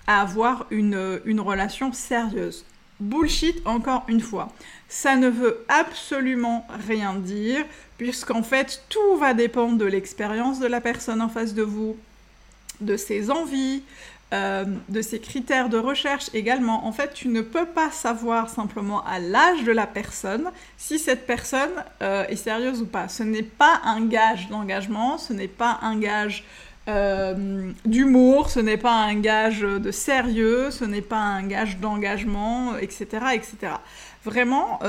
à 0.07 0.21
avoir 0.21 0.67
une, 0.71 1.21
une 1.25 1.41
relation 1.41 1.93
sérieuse. 1.93 2.65
Bullshit 3.01 3.61
encore 3.65 4.05
une 4.09 4.21
fois. 4.21 4.49
Ça 4.89 5.17
ne 5.17 5.29
veut 5.29 5.65
absolument 5.69 6.67
rien 6.87 7.15
dire, 7.15 7.65
puisqu'en 7.99 8.43
fait, 8.43 8.83
tout 8.89 9.17
va 9.19 9.35
dépendre 9.35 9.79
de 9.79 9.85
l'expérience 9.85 10.61
de 10.61 10.67
la 10.67 10.81
personne 10.81 11.21
en 11.21 11.29
face 11.29 11.55
de 11.55 11.63
vous, 11.63 11.97
de 12.81 12.97
ses 12.97 13.31
envies, 13.31 13.83
euh, 14.35 14.65
de 14.89 15.01
ses 15.01 15.21
critères 15.21 15.69
de 15.69 15.77
recherche 15.77 16.29
également. 16.35 16.87
En 16.87 16.93
fait, 16.93 17.13
tu 17.15 17.29
ne 17.29 17.41
peux 17.41 17.67
pas 17.67 17.93
savoir 17.93 18.49
simplement 18.49 19.05
à 19.05 19.21
l'âge 19.21 19.63
de 19.63 19.71
la 19.71 19.87
personne 19.87 20.51
si 20.77 20.99
cette 20.99 21.25
personne 21.25 21.71
euh, 22.03 22.25
est 22.27 22.37
sérieuse 22.37 22.83
ou 22.83 22.87
pas. 22.87 23.07
Ce 23.07 23.23
n'est 23.23 23.45
pas 23.45 23.81
un 23.85 24.05
gage 24.07 24.49
d'engagement, 24.49 25.19
ce 25.19 25.33
n'est 25.33 25.47
pas 25.47 25.79
un 25.83 26.01
gage 26.01 26.45
euh, 26.89 27.71
d'humour, 27.85 28.51
ce 28.51 28.59
n'est 28.59 28.79
pas 28.79 28.95
un 28.95 29.15
gage 29.15 29.61
de 29.61 29.91
sérieux, 29.93 30.73
ce 30.73 30.85
n'est 30.85 31.03
pas 31.03 31.21
un 31.21 31.47
gage 31.47 31.79
d'engagement, 31.79 32.77
etc., 32.79 33.07
etc. 33.35 33.75
Vraiment, 34.25 34.81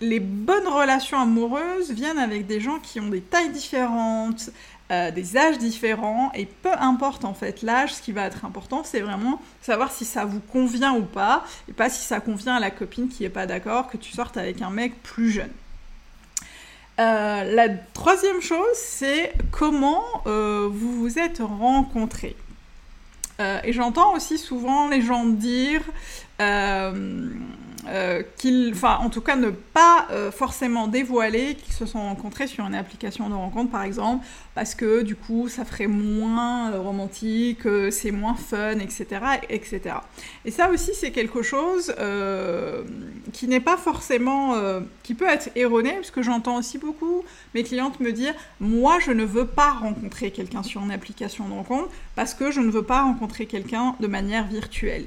les 0.00 0.18
bonnes 0.18 0.66
relations 0.66 1.20
amoureuses 1.20 1.90
viennent 1.90 2.18
avec 2.18 2.46
des 2.46 2.58
gens 2.58 2.78
qui 2.78 3.00
ont 3.00 3.10
des 3.10 3.20
tailles 3.20 3.50
différentes, 3.50 4.48
euh, 4.90 5.10
des 5.10 5.36
âges 5.36 5.58
différents 5.58 6.30
et 6.34 6.46
peu 6.46 6.72
importe 6.78 7.24
en 7.24 7.34
fait 7.34 7.62
l'âge, 7.62 7.94
ce 7.94 8.02
qui 8.02 8.12
va 8.12 8.26
être 8.26 8.44
important, 8.44 8.82
c'est 8.84 9.00
vraiment 9.00 9.40
savoir 9.62 9.90
si 9.90 10.04
ça 10.04 10.24
vous 10.24 10.40
convient 10.40 10.94
ou 10.94 11.02
pas 11.02 11.44
et 11.68 11.72
pas 11.72 11.88
si 11.88 12.04
ça 12.04 12.20
convient 12.20 12.56
à 12.56 12.60
la 12.60 12.70
copine 12.70 13.08
qui 13.08 13.24
est 13.24 13.30
pas 13.30 13.46
d'accord 13.46 13.88
que 13.88 13.96
tu 13.96 14.12
sortes 14.12 14.36
avec 14.36 14.60
un 14.60 14.70
mec 14.70 15.02
plus 15.02 15.30
jeune. 15.30 15.52
Euh, 17.00 17.44
la 17.44 17.68
troisième 17.94 18.42
chose, 18.42 18.74
c'est 18.74 19.32
comment 19.50 20.04
euh, 20.26 20.68
vous 20.70 21.00
vous 21.00 21.18
êtes 21.18 21.38
rencontrés. 21.38 22.36
et 23.64 23.72
j'entends 23.72 24.14
aussi 24.14 24.38
souvent 24.38 24.88
les 24.88 25.02
gens 25.02 25.24
dire 25.24 25.82
euh, 27.88 28.22
qu'ils, 28.36 28.70
enfin 28.74 28.98
en 29.00 29.10
tout 29.10 29.20
cas 29.20 29.34
ne 29.34 29.50
pas 29.50 30.06
euh, 30.12 30.30
forcément 30.30 30.86
dévoiler 30.86 31.56
qu'ils 31.56 31.74
se 31.74 31.84
sont 31.84 31.98
rencontrés 31.98 32.46
sur 32.46 32.64
une 32.64 32.76
application 32.76 33.28
de 33.28 33.34
rencontre 33.34 33.72
par 33.72 33.82
exemple, 33.82 34.24
parce 34.54 34.76
que 34.76 35.02
du 35.02 35.16
coup 35.16 35.48
ça 35.48 35.64
ferait 35.64 35.88
moins 35.88 36.70
euh, 36.70 36.80
romantique, 36.80 37.62
c'est 37.90 38.12
moins 38.12 38.36
fun, 38.36 38.78
etc., 38.78 39.06
etc. 39.48 39.96
Et 40.44 40.52
ça 40.52 40.70
aussi 40.70 40.92
c'est 40.94 41.10
quelque 41.10 41.42
chose 41.42 41.92
qui 43.32 43.48
n'est 43.48 43.60
pas 43.60 43.76
forcément, 43.76 44.54
qui 45.02 45.14
peut 45.14 45.28
être 45.28 45.50
erroné, 45.56 45.94
parce 45.94 46.12
que 46.12 46.22
j'entends 46.22 46.58
aussi 46.58 46.78
beaucoup 46.78 47.24
mes 47.54 47.64
clientes 47.64 47.98
me 47.98 48.12
dire, 48.12 48.34
moi 48.60 48.98
je 49.04 49.10
ne 49.10 49.24
veux 49.24 49.46
pas 49.46 49.72
rencontrer 49.72 50.30
quelqu'un 50.30 50.62
sur 50.62 50.82
une 50.82 50.92
application 50.92 51.48
de 51.48 51.52
rencontre 51.52 51.88
parce 52.14 52.34
que 52.34 52.52
je 52.52 52.60
ne 52.60 52.70
veux 52.70 52.84
pas 52.84 53.02
rencontrer 53.02 53.46
quelqu'un 53.46 53.96
de 53.98 54.06
manière 54.06 54.46
virtuelle. 54.46 55.06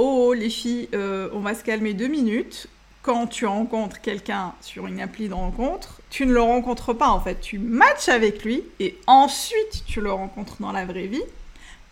Oh 0.00 0.32
les 0.32 0.48
filles, 0.48 0.88
euh, 0.94 1.28
on 1.32 1.40
va 1.40 1.56
se 1.56 1.64
calmer 1.64 1.92
deux 1.92 2.06
minutes. 2.06 2.68
quand 3.02 3.26
tu 3.26 3.46
rencontres 3.46 4.00
quelqu'un 4.00 4.52
sur 4.60 4.86
une 4.86 5.00
appli 5.00 5.28
de 5.28 5.34
rencontre, 5.34 6.00
tu 6.08 6.24
ne 6.24 6.32
le 6.32 6.40
rencontres 6.40 6.92
pas 6.92 7.08
en 7.08 7.20
fait. 7.20 7.40
Tu 7.40 7.58
matches 7.58 8.08
avec 8.08 8.44
lui 8.44 8.62
et 8.78 8.96
ensuite 9.08 9.84
tu 9.88 10.00
le 10.00 10.12
rencontres 10.12 10.58
dans 10.60 10.70
la 10.70 10.84
vraie 10.84 11.08
vie. 11.08 11.24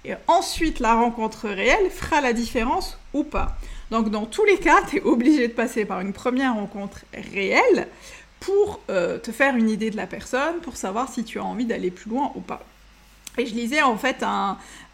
Et 0.04 0.14
ensuite, 0.28 0.78
la 0.78 0.94
rencontre 0.94 1.48
réelle 1.48 1.90
fera 1.90 2.20
la 2.20 2.32
différence 2.32 2.96
ou 3.12 3.24
pas. 3.24 3.56
Donc, 3.90 4.10
dans 4.10 4.26
tous 4.26 4.44
les 4.44 4.58
cas, 4.58 4.82
tu 4.88 4.98
es 4.98 5.02
obligé 5.02 5.48
de 5.48 5.52
passer 5.52 5.84
par 5.84 6.00
une 6.00 6.12
première 6.12 6.54
rencontre 6.54 7.00
réelle 7.32 7.88
pour 8.38 8.78
euh, 8.88 9.18
te 9.18 9.32
faire 9.32 9.56
une 9.56 9.68
idée 9.68 9.90
de 9.90 9.96
la 9.96 10.06
personne, 10.06 10.60
pour 10.62 10.76
savoir 10.76 11.12
si 11.12 11.24
tu 11.24 11.40
as 11.40 11.44
envie 11.44 11.64
d'aller 11.64 11.90
plus 11.90 12.10
loin 12.10 12.30
ou 12.36 12.40
pas. 12.40 12.62
Et 13.38 13.46
je 13.46 13.54
lisais 13.54 13.82
en 13.82 13.96
fait 13.96 14.22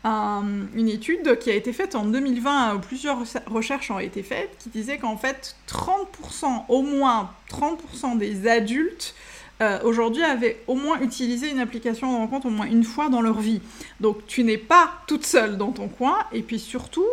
une 0.04 0.88
étude 0.88 1.38
qui 1.38 1.50
a 1.50 1.54
été 1.54 1.72
faite 1.72 1.94
en 1.94 2.04
2020, 2.04 2.74
où 2.74 2.78
plusieurs 2.80 3.18
recherches 3.46 3.90
ont 3.90 4.00
été 4.00 4.22
faites, 4.22 4.56
qui 4.58 4.68
disait 4.68 4.98
qu'en 4.98 5.16
fait 5.16 5.54
30%, 5.68 6.64
au 6.68 6.82
moins 6.82 7.30
30% 7.50 8.18
des 8.18 8.48
adultes 8.48 9.14
euh, 9.62 9.78
aujourd'hui 9.84 10.24
avaient 10.24 10.60
au 10.66 10.74
moins 10.74 11.00
utilisé 11.00 11.48
une 11.50 11.60
application 11.60 12.12
de 12.12 12.16
rencontre 12.16 12.46
au 12.46 12.50
moins 12.50 12.66
une 12.66 12.82
fois 12.82 13.08
dans 13.08 13.20
leur 13.20 13.38
vie. 13.38 13.60
Donc 14.00 14.26
tu 14.26 14.42
n'es 14.42 14.58
pas 14.58 14.90
toute 15.06 15.24
seule 15.24 15.56
dans 15.56 15.70
ton 15.70 15.86
coin, 15.86 16.18
et 16.32 16.42
puis 16.42 16.58
surtout, 16.58 17.06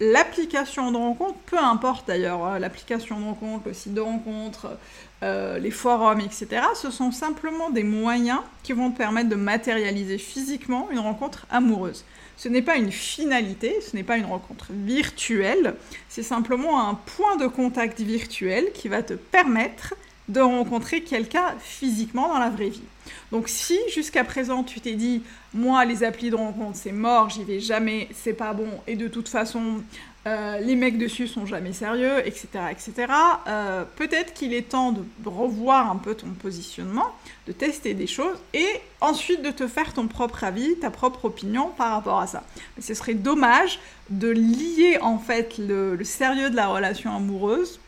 l'application 0.00 0.90
de 0.92 0.98
rencontre, 0.98 1.38
peu 1.46 1.58
importe 1.58 2.06
d'ailleurs, 2.06 2.44
euh, 2.44 2.58
l'application 2.58 3.18
de 3.18 3.24
rencontre, 3.24 3.68
le 3.68 3.72
site 3.72 3.94
de 3.94 4.02
rencontre, 4.02 4.76
euh, 5.22 5.58
les 5.58 5.70
forums, 5.70 6.20
etc., 6.20 6.62
ce 6.74 6.90
sont 6.90 7.10
simplement 7.10 7.70
des 7.70 7.84
moyens 7.84 8.40
qui 8.62 8.74
vont 8.74 8.90
te 8.90 8.98
permettre 8.98 9.30
de 9.30 9.36
matérialiser 9.36 10.18
physiquement 10.18 10.88
une 10.90 10.98
rencontre 10.98 11.46
amoureuse. 11.48 12.04
Ce 12.36 12.48
n'est 12.48 12.62
pas 12.62 12.76
une 12.76 12.92
finalité, 12.92 13.80
ce 13.80 13.96
n'est 13.96 14.02
pas 14.02 14.16
une 14.16 14.24
rencontre 14.26 14.66
virtuelle, 14.70 15.74
c'est 16.08 16.22
simplement 16.22 16.88
un 16.88 16.94
point 16.94 17.36
de 17.36 17.46
contact 17.46 18.00
virtuel 18.00 18.72
qui 18.72 18.88
va 18.88 19.02
te 19.02 19.14
permettre 19.14 19.94
de 20.28 20.40
rencontrer 20.40 21.02
quelqu'un 21.02 21.54
physiquement 21.60 22.28
dans 22.28 22.38
la 22.38 22.48
vraie 22.48 22.70
vie. 22.70 22.82
Donc 23.30 23.48
si 23.48 23.78
jusqu'à 23.92 24.24
présent 24.24 24.64
tu 24.64 24.80
t'es 24.80 24.94
dit 24.94 25.22
moi 25.52 25.84
les 25.84 26.02
applis 26.02 26.30
de 26.30 26.36
rencontre 26.36 26.76
c'est 26.76 26.92
mort, 26.92 27.28
j'y 27.28 27.44
vais 27.44 27.60
jamais, 27.60 28.08
c'est 28.14 28.32
pas 28.32 28.54
bon 28.54 28.68
et 28.86 28.96
de 28.96 29.08
toute 29.08 29.28
façon 29.28 29.82
euh, 30.26 30.58
les 30.58 30.74
mecs 30.74 30.96
dessus 30.96 31.28
sont 31.28 31.44
jamais 31.44 31.74
sérieux, 31.74 32.26
etc. 32.26 32.48
etc. 32.70 33.12
Euh, 33.46 33.84
peut-être 33.96 34.32
qu'il 34.32 34.54
est 34.54 34.70
temps 34.70 34.92
de 34.92 35.04
revoir 35.26 35.90
un 35.90 35.96
peu 35.96 36.14
ton 36.14 36.28
positionnement, 36.28 37.14
de 37.46 37.52
tester 37.52 37.92
des 37.92 38.06
choses 38.06 38.38
et 38.54 38.66
ensuite 39.02 39.42
de 39.42 39.50
te 39.50 39.66
faire 39.68 39.92
ton 39.92 40.08
propre 40.08 40.44
avis, 40.44 40.76
ta 40.76 40.90
propre 40.90 41.26
opinion 41.26 41.68
par 41.76 41.90
rapport 41.90 42.20
à 42.20 42.26
ça. 42.26 42.42
Mais 42.76 42.82
ce 42.82 42.94
serait 42.94 43.14
dommage 43.14 43.80
de 44.08 44.28
lier 44.28 44.98
en 45.02 45.18
fait 45.18 45.58
le 45.58 46.02
sérieux 46.04 46.48
de 46.48 46.56
la 46.56 46.68
relation 46.68 47.14
amoureuse 47.14 47.78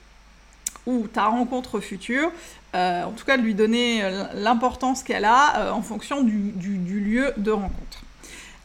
ou 0.85 1.07
ta 1.09 1.27
rencontre 1.27 1.81
future, 1.81 2.31
euh, 2.75 3.05
en 3.05 3.13
tout 3.13 3.25
cas 3.25 3.39
de 3.39 3.43
lui 3.43 3.55
donner 3.55 4.03
l'importance 4.35 5.03
qu'elle 5.03 5.25
a 5.25 5.73
en 5.73 5.83
fonction 5.83 6.23
du, 6.23 6.53
lieu 6.53 7.33
de 7.39 7.51
rencontre. 7.51 8.06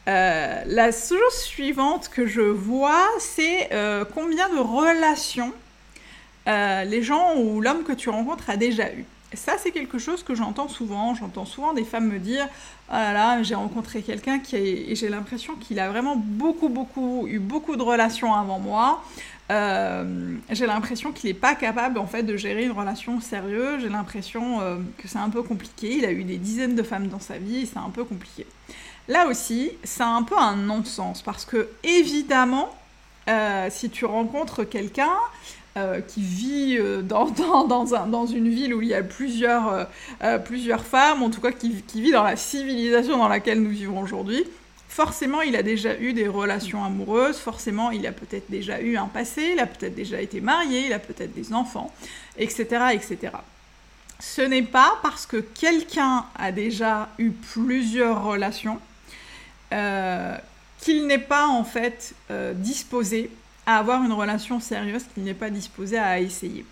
La 0.06 0.90
chose 0.92 1.34
suivante 1.34 2.08
que 2.08 2.26
je 2.26 2.40
vois, 2.40 3.06
c'est 3.18 3.70
combien 4.14 4.48
de 4.48 4.58
relations 4.58 5.52
les 6.46 7.02
gens 7.02 7.36
ou 7.36 7.60
l'homme 7.60 7.84
que 7.84 7.92
tu 7.92 8.10
rencontres 8.10 8.50
a 8.50 8.56
déjà 8.56 8.92
eu. 8.92 9.04
ça, 9.34 9.54
c'est 9.58 9.70
quelque 9.70 9.98
chose 9.98 10.22
que 10.22 10.34
j'entends 10.34 10.68
souvent. 10.68 11.14
J'entends 11.14 11.46
souvent 11.46 11.72
des 11.72 11.84
femmes 11.84 12.08
me 12.08 12.18
dire 12.18 12.48
Oh 12.90 12.94
là 12.94 13.42
j'ai 13.42 13.54
rencontré 13.54 14.02
quelqu'un 14.02 14.38
qui 14.38 14.56
et 14.56 14.94
j'ai 14.94 15.08
l'impression 15.08 15.54
qu'il 15.54 15.78
a 15.78 15.88
vraiment 15.88 16.16
beaucoup, 16.16 16.68
beaucoup, 16.68 17.26
eu 17.28 17.38
beaucoup 17.38 17.76
de 17.76 17.82
relations 17.82 18.34
avant 18.34 18.58
moi. 18.58 19.02
Euh, 19.50 20.36
j'ai 20.50 20.66
l'impression 20.66 21.12
qu'il 21.12 21.28
n'est 21.28 21.34
pas 21.34 21.54
capable 21.54 21.98
en 21.98 22.06
fait 22.06 22.22
de 22.22 22.36
gérer 22.36 22.64
une 22.64 22.72
relation 22.72 23.20
sérieuse. 23.20 23.82
J'ai 23.82 23.88
l'impression 23.88 24.60
euh, 24.60 24.76
que 24.98 25.08
c'est 25.08 25.18
un 25.18 25.28
peu 25.28 25.42
compliqué. 25.42 25.96
Il 25.96 26.04
a 26.04 26.12
eu 26.12 26.24
des 26.24 26.38
dizaines 26.38 26.74
de 26.74 26.82
femmes 26.82 27.08
dans 27.08 27.20
sa 27.20 27.38
vie, 27.38 27.66
c'est 27.66 27.78
un 27.78 27.90
peu 27.90 28.04
compliqué. 28.04 28.46
Là 29.08 29.26
aussi, 29.26 29.72
c'est 29.82 30.02
un 30.02 30.22
peu 30.22 30.38
un 30.38 30.56
non-sens 30.56 31.22
parce 31.22 31.44
que 31.44 31.68
évidemment, 31.82 32.74
euh, 33.28 33.68
si 33.70 33.90
tu 33.90 34.04
rencontres 34.04 34.64
quelqu'un 34.64 35.16
qui 36.06 36.20
vit 36.20 36.78
dans, 37.02 37.30
dans, 37.66 37.94
un, 37.94 38.06
dans, 38.06 38.26
une 38.26 38.50
ville 38.50 38.74
où 38.74 38.82
il 38.82 38.88
y 38.88 38.94
a 38.94 39.02
plusieurs, 39.02 39.88
plusieurs 40.44 40.84
femmes, 40.84 41.22
en 41.22 41.30
tout 41.30 41.40
cas 41.40 41.50
qui, 41.50 41.82
qui, 41.82 42.02
vit 42.02 42.12
dans 42.12 42.24
la 42.24 42.36
civilisation 42.36 43.16
dans 43.16 43.28
laquelle 43.28 43.62
nous 43.62 43.70
vivons 43.70 44.00
aujourd'hui, 44.00 44.44
forcément 44.92 45.40
il 45.40 45.56
a 45.56 45.62
déjà 45.62 45.98
eu 45.98 46.12
des 46.12 46.28
relations 46.28 46.84
amoureuses, 46.84 47.38
forcément 47.38 47.90
il 47.90 48.06
a 48.06 48.12
peut-être 48.12 48.50
déjà 48.50 48.80
eu 48.82 48.98
un 48.98 49.06
passé, 49.06 49.52
il 49.54 49.58
a 49.58 49.66
peut-être 49.66 49.94
déjà 49.94 50.20
été 50.20 50.42
marié, 50.42 50.86
il 50.86 50.92
a 50.92 50.98
peut-être 50.98 51.32
des 51.32 51.54
enfants, 51.54 51.90
etc. 52.36 52.66
etc. 52.92 53.32
Ce 54.20 54.42
n'est 54.42 54.62
pas 54.62 54.98
parce 55.02 55.24
que 55.24 55.38
quelqu'un 55.38 56.26
a 56.36 56.52
déjà 56.52 57.08
eu 57.18 57.30
plusieurs 57.30 58.22
relations 58.22 58.78
euh, 59.72 60.36
qu'il 60.80 61.06
n'est 61.06 61.18
pas 61.18 61.46
en 61.46 61.64
fait 61.64 62.14
euh, 62.30 62.52
disposé 62.54 63.30
à 63.66 63.78
avoir 63.78 64.02
une 64.02 64.12
relation 64.12 64.60
sérieuse, 64.60 65.04
qu'il 65.14 65.22
n'est 65.22 65.34
pas 65.34 65.50
disposé 65.50 65.96
à 65.96 66.20
essayer. 66.20 66.64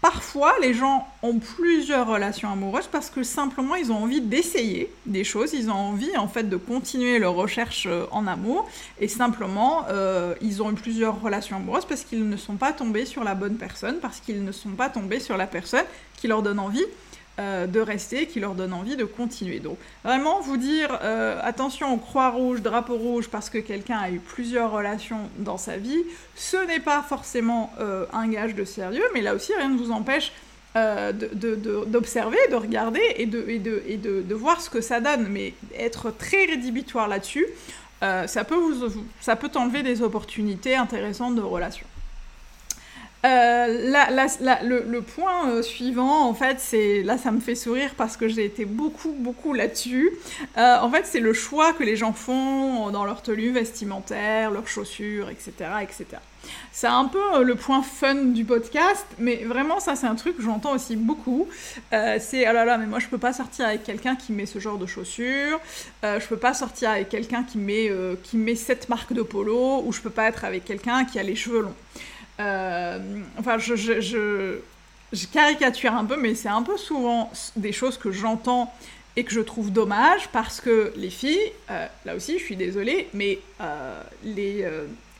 Parfois, 0.00 0.54
les 0.60 0.72
gens 0.72 1.08
ont 1.22 1.38
plusieurs 1.38 2.06
relations 2.06 2.48
amoureuses 2.52 2.86
parce 2.86 3.10
que 3.10 3.24
simplement 3.24 3.74
ils 3.74 3.90
ont 3.90 3.96
envie 3.96 4.20
d'essayer 4.20 4.92
des 5.04 5.24
choses, 5.24 5.52
ils 5.52 5.68
ont 5.68 5.74
envie 5.74 6.16
en 6.16 6.28
fait 6.28 6.44
de 6.44 6.56
continuer 6.56 7.18
leur 7.18 7.34
recherche 7.34 7.86
euh, 7.86 8.06
en 8.12 8.28
amour 8.28 8.68
et 9.00 9.08
simplement 9.08 9.86
ils 10.40 10.62
ont 10.62 10.70
eu 10.70 10.74
plusieurs 10.74 11.20
relations 11.20 11.56
amoureuses 11.56 11.86
parce 11.86 12.02
qu'ils 12.02 12.28
ne 12.28 12.36
sont 12.36 12.56
pas 12.56 12.72
tombés 12.72 13.06
sur 13.06 13.24
la 13.24 13.34
bonne 13.34 13.56
personne, 13.56 13.96
parce 14.00 14.20
qu'ils 14.20 14.44
ne 14.44 14.52
sont 14.52 14.70
pas 14.70 14.90
tombés 14.90 15.18
sur 15.18 15.36
la 15.36 15.48
personne 15.48 15.84
qui 16.16 16.28
leur 16.28 16.42
donne 16.42 16.60
envie 16.60 16.86
euh, 17.38 17.66
de 17.66 17.80
rester, 17.80 18.26
qui 18.26 18.40
leur 18.40 18.54
donne 18.54 18.72
envie 18.72 18.96
de 18.96 19.04
continuer. 19.04 19.60
Donc 19.60 19.76
vraiment 20.02 20.40
vous 20.40 20.56
dire 20.56 20.98
euh, 21.02 21.38
attention 21.42 21.98
croix 21.98 22.30
rouge, 22.30 22.62
drapeau 22.62 22.96
rouge 22.96 23.28
parce 23.28 23.50
que 23.50 23.58
quelqu'un 23.58 23.98
a 23.98 24.10
eu 24.10 24.20
plusieurs 24.20 24.70
relations 24.70 25.28
dans 25.38 25.58
sa 25.58 25.76
vie, 25.76 26.02
ce 26.34 26.56
n'est 26.66 26.80
pas 26.80 27.02
forcément 27.02 27.74
euh, 27.78 28.06
un 28.14 28.26
gage 28.28 28.54
de 28.54 28.64
sérieux, 28.64 29.04
mais 29.12 29.20
là 29.20 29.34
aussi 29.34 29.52
rien 29.54 29.68
ne 29.68 29.76
vous 29.76 29.90
empêche 29.90 30.32
d'observer, 30.74 32.38
de, 32.46 32.52
de, 32.52 32.56
regarder 32.56 33.02
et, 33.18 33.26
de, 33.26 34.34
voir 34.34 34.62
ce 34.62 34.70
que 34.70 34.80
ça 34.80 35.00
donne. 35.00 35.28
Mais 35.28 35.52
être 35.74 36.10
très 36.10 36.46
rédhibitoire 36.46 37.06
là-dessus, 37.06 37.46
ça 38.00 38.44
peut, 38.44 38.54
vous, 38.54 39.04
ça 39.20 39.36
peut 39.36 39.50
t'enlever 39.50 39.82
des 39.82 40.00
opportunités 40.00 40.74
intéressantes 40.74 41.34
de 41.34 41.42
relations. 41.42 41.86
Euh, 43.26 43.66
le, 44.62 45.00
point 45.00 45.50
euh, 45.50 45.62
suivant, 45.62 46.28
en 46.28 46.34
fait, 46.34 46.60
c'est 46.60 47.02
là, 47.02 47.18
ça 47.18 47.32
me 47.32 47.40
fait 47.40 47.56
sourire 47.56 47.90
parce 47.96 48.16
que 48.16 48.28
j'ai 48.28 48.44
été 48.44 48.64
beaucoup, 48.64 49.12
beaucoup 49.18 49.52
là-dessus. 49.52 50.12
Euh, 50.56 50.78
en 50.80 50.90
fait, 50.90 51.06
c'est 51.06 51.20
le 51.20 51.32
choix 51.32 51.72
que 51.72 51.82
les 51.82 51.96
gens 51.96 52.12
font 52.12 52.90
dans 52.90 53.04
leur 53.04 53.22
tenue 53.22 53.50
vestimentaire, 53.50 54.50
leurs 54.50 54.68
chaussures, 54.68 55.28
etc., 55.28 55.52
etc. 55.82 56.04
C'est 56.70 56.86
un 56.86 57.06
peu 57.06 57.42
le 57.42 57.56
point 57.56 57.82
fun 57.82 58.14
du 58.14 58.44
podcast, 58.44 59.04
mais 59.18 59.42
vraiment, 59.44 59.80
ça, 59.80 59.96
c'est 59.96 60.06
un 60.06 60.14
truc 60.14 60.36
que 60.36 60.42
j'entends 60.42 60.74
aussi 60.74 60.94
beaucoup. 60.94 61.48
c'est 61.90 62.48
oh 62.48 62.52
là 62.52 62.64
là, 62.64 62.78
mais 62.78 62.86
moi, 62.86 63.00
je 63.00 63.08
peux 63.08 63.18
pas 63.18 63.32
sortir 63.32 63.66
avec 63.66 63.82
quelqu'un 63.82 64.14
qui 64.14 64.32
met 64.32 64.46
ce 64.46 64.60
genre 64.60 64.78
de 64.78 64.86
chaussures. 64.86 65.58
je 66.04 66.24
peux 66.28 66.36
pas 66.36 66.54
sortir 66.54 66.90
avec 66.90 67.08
quelqu'un 67.08 67.42
qui 67.42 67.58
met 67.58 67.90
qui 68.22 68.36
met 68.36 68.54
cette 68.54 68.88
marque 68.88 69.12
de 69.12 69.22
polo, 69.22 69.82
ou 69.84 69.92
je 69.92 70.00
peux 70.00 70.10
pas 70.10 70.28
être 70.28 70.44
avec 70.44 70.64
quelqu'un 70.64 71.04
qui 71.04 71.18
a 71.18 71.24
les 71.24 71.34
cheveux 71.34 71.62
longs. 71.62 71.74
Euh, 72.40 72.98
enfin, 73.38 73.58
je, 73.58 74.58
caricature 75.32 75.94
un 75.94 76.04
peu, 76.04 76.16
mais 76.20 76.34
c'est 76.34 76.48
un 76.48 76.62
peu 76.62 76.76
souvent 76.76 77.30
des 77.56 77.72
choses 77.72 77.96
que 77.96 78.12
j'entends 78.12 78.72
et 79.16 79.24
que 79.24 79.32
je 79.32 79.40
trouve 79.40 79.72
dommage 79.72 80.28
parce 80.28 80.60
que 80.60 80.92
les 80.96 81.08
filles, 81.08 81.52
euh, 81.70 81.86
là 82.04 82.14
aussi 82.14 82.38
je 82.38 82.44
suis 82.44 82.56
désolée, 82.56 83.08
mais 83.14 83.38
euh, 83.62 84.02
les, 84.24 84.68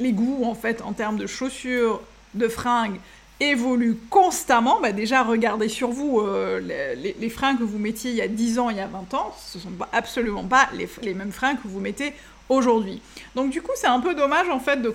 les, 0.00 0.12
goûts 0.12 0.44
en 0.44 0.54
fait 0.54 0.82
en 0.82 0.92
termes 0.92 1.16
de 1.16 1.26
chaussures, 1.26 2.02
de 2.34 2.48
fringues 2.48 3.00
évoluent 3.40 3.98
constamment. 4.10 4.80
Bah, 4.80 4.92
déjà 4.92 5.22
regardez 5.22 5.70
sur 5.70 5.88
vous 5.88 6.22
les, 6.60 7.14
les, 7.18 7.30
fringues 7.30 7.58
que 7.58 7.64
vous 7.64 7.78
mettiez 7.78 8.10
il 8.10 8.16
y 8.18 8.22
a 8.22 8.28
10 8.28 8.58
ans, 8.58 8.68
il 8.68 8.76
y 8.76 8.80
a 8.80 8.86
20 8.86 9.14
ans, 9.14 9.34
ce 9.46 9.58
sont 9.58 9.70
pas, 9.70 9.88
absolument 9.92 10.44
pas 10.44 10.68
les, 10.74 10.88
les 11.02 11.14
mêmes 11.14 11.32
fringues 11.32 11.56
que 11.62 11.68
vous 11.68 11.80
mettez 11.80 12.12
aujourd'hui. 12.48 13.00
Donc 13.34 13.50
du 13.50 13.62
coup, 13.62 13.72
c'est 13.76 13.86
un 13.86 14.00
peu 14.00 14.14
dommage 14.14 14.48
en 14.48 14.60
fait 14.60 14.80
de, 14.80 14.90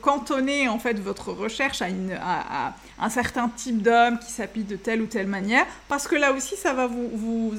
cantonner 0.00 0.68
en 0.68 0.78
fait 0.78 0.98
votre 0.98 1.32
recherche 1.32 1.82
à, 1.82 2.74
un 2.98 3.10
certain 3.10 3.48
type 3.48 3.82
d'homme 3.82 4.18
qui 4.18 4.30
s'habille 4.32 4.64
de 4.64 4.76
telle 4.76 5.02
ou 5.02 5.06
telle 5.06 5.26
manière, 5.26 5.66
parce 5.88 6.08
que 6.08 6.16
là 6.16 6.32
aussi, 6.32 6.56
ça 6.56 6.72
va 6.72 6.86
vous 6.86 7.52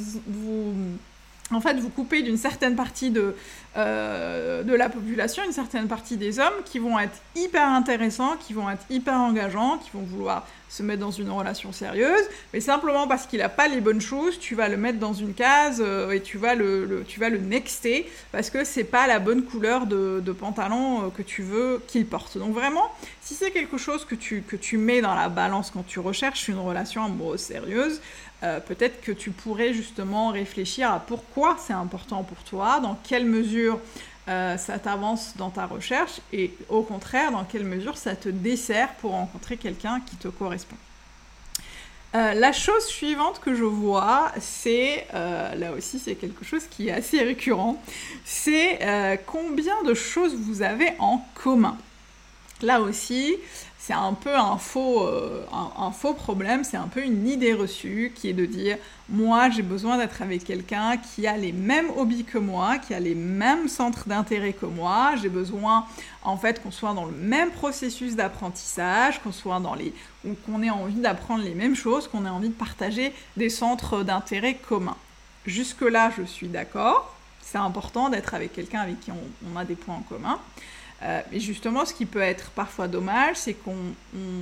en 1.51 1.61
fait, 1.61 1.75
vous 1.75 1.89
coupez 1.89 2.21
d'une 2.23 2.37
certaine 2.37 2.75
partie 2.75 3.09
de, 3.09 3.35
euh, 3.77 4.63
de 4.63 4.73
la 4.73 4.89
population, 4.89 5.43
une 5.45 5.51
certaine 5.51 5.87
partie 5.87 6.17
des 6.17 6.39
hommes 6.39 6.63
qui 6.65 6.79
vont 6.79 6.99
être 6.99 7.21
hyper 7.35 7.67
intéressants, 7.67 8.35
qui 8.37 8.53
vont 8.53 8.69
être 8.69 8.83
hyper 8.89 9.13
engageants, 9.13 9.77
qui 9.77 9.91
vont 9.93 10.03
vouloir 10.03 10.45
se 10.69 10.83
mettre 10.83 10.99
dans 10.99 11.11
une 11.11 11.29
relation 11.29 11.71
sérieuse, 11.71 12.23
mais 12.53 12.59
simplement 12.59 13.07
parce 13.07 13.25
qu'il 13.25 13.39
n'a 13.39 13.49
pas 13.49 13.67
les 13.67 13.79
bonnes 13.79 14.01
choses, 14.01 14.37
tu 14.37 14.53
vas 14.55 14.67
le 14.67 14.77
mettre 14.77 14.99
dans 14.99 15.13
une 15.13 15.33
case 15.33 15.81
euh, 15.85 16.11
et 16.11 16.21
tu 16.21 16.37
vas 16.37 16.55
le, 16.55 17.05
tu 17.07 17.19
vas 17.19 17.29
le 17.29 17.37
nexter 17.37 18.09
parce 18.31 18.49
que 18.49 18.65
c'est 18.65 18.83
pas 18.83 19.07
la 19.07 19.19
bonne 19.19 19.43
couleur 19.43 19.85
de, 19.85 20.19
pantalon 20.37 21.05
euh, 21.05 21.09
que 21.09 21.21
tu 21.21 21.41
veux 21.41 21.81
qu'il 21.87 22.05
porte. 22.05 22.37
Donc 22.37 22.53
vraiment, 22.53 22.91
si 23.21 23.33
c'est 23.33 23.51
quelque 23.51 23.77
chose 23.77 24.05
que 24.05 24.15
tu, 24.15 24.41
que 24.41 24.55
tu 24.57 24.77
mets 24.77 25.01
dans 25.01 25.15
la 25.15 25.29
balance 25.29 25.71
quand 25.71 25.85
tu 25.87 25.99
recherches 25.99 26.47
une 26.49 26.59
relation 26.59 27.05
amoureuse 27.05 27.39
sérieuse, 27.39 28.01
euh, 28.43 28.59
peut-être 28.59 29.01
que 29.01 29.11
tu 29.11 29.31
pourrais 29.31 29.73
justement 29.73 30.29
réfléchir 30.29 30.91
à 30.91 30.99
pourquoi 30.99 31.57
c'est 31.59 31.73
important 31.73 32.23
pour 32.23 32.37
toi, 32.43 32.79
dans 32.79 32.95
quelle 33.03 33.25
mesure 33.25 33.79
euh, 34.27 34.57
ça 34.57 34.77
t'avance 34.77 35.35
dans 35.37 35.49
ta 35.49 35.65
recherche 35.65 36.21
et 36.31 36.53
au 36.69 36.83
contraire, 36.83 37.31
dans 37.31 37.45
quelle 37.45 37.63
mesure 37.63 37.97
ça 37.97 38.15
te 38.15 38.29
dessert 38.29 38.93
pour 38.95 39.11
rencontrer 39.11 39.57
quelqu'un 39.57 40.01
qui 40.01 40.17
te 40.17 40.27
correspond. 40.27 40.75
Euh, 42.15 42.33
la 42.33 42.51
chose 42.53 42.85
suivante 42.85 43.39
que 43.39 43.55
je 43.55 43.63
vois, 43.63 44.31
c'est, 44.39 45.07
là 45.13 45.71
aussi 45.75 45.97
c'est 45.99 46.15
quelque 46.15 46.45
chose 46.45 46.63
qui 46.69 46.89
est 46.89 46.91
assez 46.91 47.21
récurrent, 47.23 47.81
c'est 48.23 49.19
combien 49.25 49.81
de 49.83 49.93
choses 49.93 50.35
vous 50.35 50.61
avez 50.61 50.93
en 50.99 51.25
commun? 51.33 51.77
Là 52.63 52.81
aussi, 52.81 53.35
c'est 53.77 53.93
un 53.93 54.13
peu 54.13 54.35
un 54.35 54.57
faux, 54.57 55.03
euh, 55.03 55.45
un, 55.53 55.91
faux 55.91 56.13
problème, 56.13 56.63
c'est 56.63 56.75
un 56.75 56.87
peu 56.87 57.03
une 57.03 57.27
idée 57.27 57.53
reçue 57.53 58.11
qui 58.15 58.29
est 58.29 58.33
de 58.33 58.45
dire 58.45 58.77
moi 59.09 59.49
j'ai 59.49 59.61
besoin 59.61 59.97
d'être 59.97 60.21
avec 60.23 60.43
quelqu'un 60.43 60.97
qui 60.97 61.27
a 61.27 61.37
les 61.37 61.51
mêmes 61.51 61.91
hobbies 61.95 62.23
que 62.23 62.39
moi, 62.39 62.79
qui 62.79 62.95
a 62.95 62.99
les 62.99 63.13
mêmes 63.13 63.67
centres 63.67 64.09
d'intérêt 64.09 64.53
que 64.53 64.65
moi, 64.65 65.13
j'ai 65.21 65.29
besoin 65.29 65.85
en 66.23 66.35
fait 66.35 66.61
qu'on 66.61 66.71
soit 66.71 66.93
dans 66.93 67.05
le 67.05 67.13
même 67.13 67.51
processus 67.51 68.15
d'apprentissage, 68.15 69.21
qu'on 69.21 69.31
soit 69.31 69.59
dans 69.59 69.75
les 69.75 69.93
qu'on 70.45 70.63
ait 70.63 70.71
envie 70.71 70.99
d'apprendre 70.99 71.43
les 71.43 71.53
mêmes 71.53 71.75
choses, 71.75 72.07
qu'on 72.07 72.25
ait 72.25 72.29
envie 72.29 72.49
de 72.49 72.53
partager 72.53 73.13
des 73.37 73.49
centres 73.49 74.03
d'intérêt 74.03 74.55
communs. 74.55 74.97
Jusque 75.45 75.81
là, 75.81 76.11
je 76.17 76.23
suis 76.23 76.47
d'accord. 76.47 77.13
C'est 77.41 77.59
important 77.59 78.09
d'être 78.09 78.33
avec 78.33 78.51
quelqu'un 78.51 78.81
avec 78.81 78.99
qui 78.99 79.11
on 79.11 79.57
a 79.57 79.63
des 79.63 79.75
points 79.75 79.95
en 79.95 80.01
commun. 80.01 80.39
Euh, 81.03 81.21
justement, 81.33 81.85
ce 81.85 81.93
qui 81.93 82.05
peut 82.05 82.21
être 82.21 82.49
parfois 82.51 82.87
dommage, 82.87 83.35
c'est 83.35 83.53
qu'on 83.53 83.75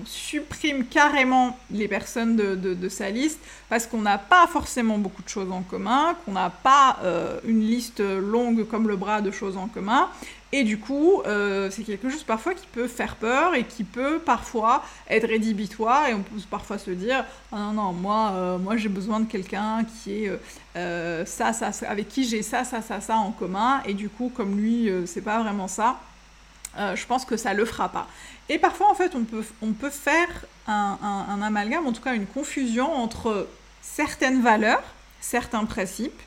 supprime 0.05 0.85
carrément 0.85 1.57
les 1.69 1.87
personnes 1.87 2.35
de, 2.35 2.89
sa 2.89 3.09
liste 3.09 3.39
parce 3.67 3.87
qu'on 3.87 4.01
n'a 4.01 4.17
pas 4.17 4.47
forcément 4.47 4.97
beaucoup 4.97 5.23
de 5.23 5.27
choses 5.27 5.51
en 5.51 5.63
commun, 5.63 6.15
qu'on 6.23 6.33
n'a 6.33 6.49
pas 6.49 6.97
euh, 7.03 7.39
une 7.45 7.61
liste 7.61 7.99
longue 7.99 8.65
comme 8.67 8.87
le 8.87 8.95
bras 8.95 9.21
de 9.21 9.31
choses 9.31 9.57
en 9.57 9.67
commun. 9.67 10.07
Et 10.51 10.63
du 10.63 10.77
coup, 10.77 11.21
euh, 11.25 11.69
c'est 11.71 11.83
quelque 11.83 12.09
chose 12.09 12.23
parfois 12.23 12.53
qui 12.53 12.67
peut 12.67 12.87
faire 12.87 13.15
peur 13.17 13.55
et 13.55 13.65
qui 13.65 13.83
peut 13.83 14.19
parfois 14.19 14.83
être 15.09 15.27
rédhibitoire. 15.27 16.07
Et 16.07 16.13
on 16.13 16.21
peut 16.21 16.39
parfois 16.49 16.77
se 16.77 16.91
dire 16.91 17.25
ah 17.51 17.57
non, 17.57 17.73
non, 17.73 17.91
moi, 17.91 18.57
moi 18.59 18.77
j'ai 18.77 18.87
besoin 18.87 19.19
de 19.19 19.25
quelqu'un 19.25 19.83
qui 19.83 20.25
est 20.25 21.25
ça, 21.25 21.51
ça, 21.51 21.71
avec 21.89 22.07
qui 22.07 22.23
j'ai 22.23 22.43
ça, 22.43 22.63
ça, 22.63 22.81
ça, 22.81 23.01
ça 23.01 23.17
en 23.17 23.31
commun. 23.31 23.81
Et 23.85 23.93
du 23.93 24.07
coup, 24.07 24.31
comme 24.33 24.57
lui, 24.57 24.89
c'est 25.05 25.23
pas 25.23 25.41
vraiment 25.41 25.67
ça 25.67 25.97
euh, 26.77 26.95
je 26.95 27.05
pense 27.05 27.25
que 27.25 27.37
ça 27.37 27.53
le 27.53 27.65
fera 27.65 27.89
pas. 27.89 28.07
Et 28.49 28.57
parfois, 28.59 28.89
en 28.89 28.95
fait, 28.95 29.15
on 29.15 29.23
peut, 29.23 29.43
on 29.61 29.73
peut 29.73 29.89
faire 29.89 30.27
un, 30.67 30.97
un, 31.01 31.41
amalgame, 31.41 31.87
en 31.87 31.93
tout 31.93 32.01
cas 32.01 32.13
une 32.13 32.27
confusion 32.27 32.91
entre 32.93 33.47
certaines 33.81 34.41
valeurs, 34.41 34.83
certains 35.19 35.65
principes 35.65 36.19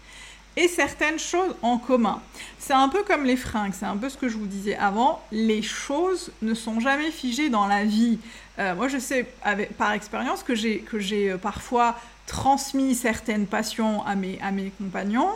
et 0.56 0.66
certaines 0.66 1.18
choses 1.18 1.54
en 1.62 1.78
commun. 1.78 2.20
C'est 2.58 2.72
un 2.72 2.88
peu 2.88 3.04
comme 3.04 3.24
les 3.24 3.36
fringues, 3.36 3.72
c'est 3.78 3.86
un 3.86 3.96
peu 3.96 4.08
ce 4.08 4.16
que 4.16 4.28
je 4.28 4.36
vous 4.36 4.46
disais 4.46 4.76
avant. 4.76 5.22
Les 5.30 5.62
choses 5.62 6.32
ne 6.42 6.54
sont 6.54 6.80
jamais 6.80 7.10
figées 7.10 7.48
dans 7.48 7.66
la 7.66 7.84
vie. 7.84 8.18
Euh, 8.58 8.74
moi, 8.74 8.88
je 8.88 8.98
sais 8.98 9.24
par 9.78 9.92
expérience 9.92 10.42
que 10.42 10.54
j'ai 10.54 10.82
euh, 11.30 11.38
parfois 11.38 11.96
transmis 12.28 12.94
certaines 12.94 13.46
passions 13.46 14.04
à 14.04 14.14
mes, 14.14 14.38
à 14.40 14.52
mes 14.52 14.70
compagnons. 14.78 15.30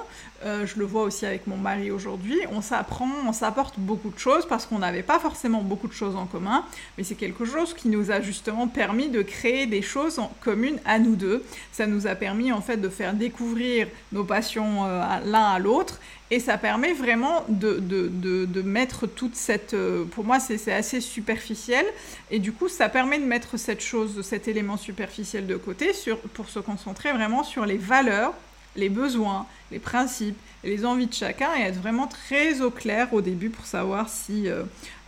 Euh, 0.44 0.66
je 0.66 0.78
le 0.78 0.84
vois 0.84 1.04
aussi 1.04 1.24
avec 1.24 1.46
mon 1.46 1.56
mari 1.56 1.90
aujourd'hui. 1.90 2.38
On 2.52 2.60
s'apprend, 2.60 3.08
on 3.26 3.32
s'apporte 3.32 3.74
beaucoup 3.78 4.10
de 4.10 4.18
choses 4.18 4.46
parce 4.46 4.66
qu'on 4.66 4.80
n'avait 4.80 5.02
pas 5.02 5.18
forcément 5.18 5.62
beaucoup 5.62 5.88
de 5.88 5.92
choses 5.92 6.14
en 6.14 6.26
commun, 6.26 6.64
mais 6.96 7.04
c'est 7.04 7.14
quelque 7.14 7.44
chose 7.44 7.74
qui 7.74 7.88
nous 7.88 8.10
a 8.10 8.20
justement 8.20 8.68
permis 8.68 9.08
de 9.08 9.22
créer 9.22 9.66
des 9.66 9.82
choses 9.82 10.18
en 10.18 10.30
communes 10.42 10.80
à 10.84 10.98
nous 10.98 11.16
deux. 11.16 11.42
Ça 11.72 11.86
nous 11.86 12.06
a 12.06 12.14
permis 12.14 12.52
en 12.52 12.60
fait 12.60 12.76
de 12.76 12.88
faire 12.88 13.14
découvrir 13.14 13.88
nos 14.12 14.24
passions 14.24 14.84
euh, 14.84 15.02
l'un 15.24 15.44
à 15.44 15.58
l'autre 15.58 15.98
et 16.32 16.40
ça 16.40 16.56
permet 16.56 16.94
vraiment 16.94 17.44
de, 17.50 17.78
de, 17.78 18.08
de, 18.46 18.62
mettre 18.62 19.06
toute 19.06 19.36
cette... 19.36 19.74
Euh, 19.74 20.04
pour 20.06 20.24
moi, 20.24 20.40
c'est 20.40 20.72
assez 20.72 21.02
superficiel. 21.02 21.84
Et 22.30 22.38
du 22.38 22.52
coup, 22.52 22.70
ça 22.70 22.88
permet 22.88 23.18
de 23.18 23.26
mettre 23.26 23.58
cette 23.58 23.82
chose, 23.82 24.22
cet 24.22 24.48
élément 24.48 24.78
superficiel 24.78 25.46
de 25.46 25.56
côté 25.56 25.92
sur, 25.92 26.18
pour 26.18 26.48
se 26.48 26.58
concentrer 26.58 27.12
vraiment 27.12 27.44
sur 27.44 27.66
les 27.66 27.76
valeurs, 27.76 28.32
les 28.76 28.88
besoins, 28.88 29.46
les 29.70 29.78
principes 29.78 30.38
les 30.64 30.84
envies 30.84 31.06
de 31.06 31.14
chacun 31.14 31.48
et 31.58 31.62
être 31.62 31.80
vraiment 31.80 32.06
très 32.06 32.60
au 32.60 32.70
clair 32.70 33.12
au 33.12 33.20
début 33.20 33.50
pour 33.50 33.66
savoir 33.66 34.08
si, 34.08 34.48
euh, 34.48 34.62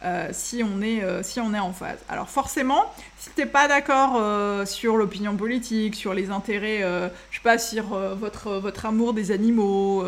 euh, 0.05 0.29
si, 0.33 0.63
on, 0.65 0.83
est, 0.83 1.03
euh, 1.03 1.23
on 1.39 1.55
est 1.55 1.61
en 1.61 1.73
phase. 1.73 1.99
Alors 2.09 2.29
forcément, 2.29 2.93
si 3.17 3.31
tu 3.31 3.41
n'es 3.41 3.47
pas 3.47 3.69
d'accord 3.69 4.67
sur 4.67 4.97
l'opinion 4.97 5.37
politique, 5.37 5.95
sur 5.95 6.13
les 6.13 6.31
intérêts, 6.31 6.81
je 7.31 7.37
sais 7.37 7.43
pas, 7.43 7.59
sur 7.59 7.97
votre 8.17 8.87
amour 8.87 9.15
des 9.15 9.31
animaux, 9.31 10.05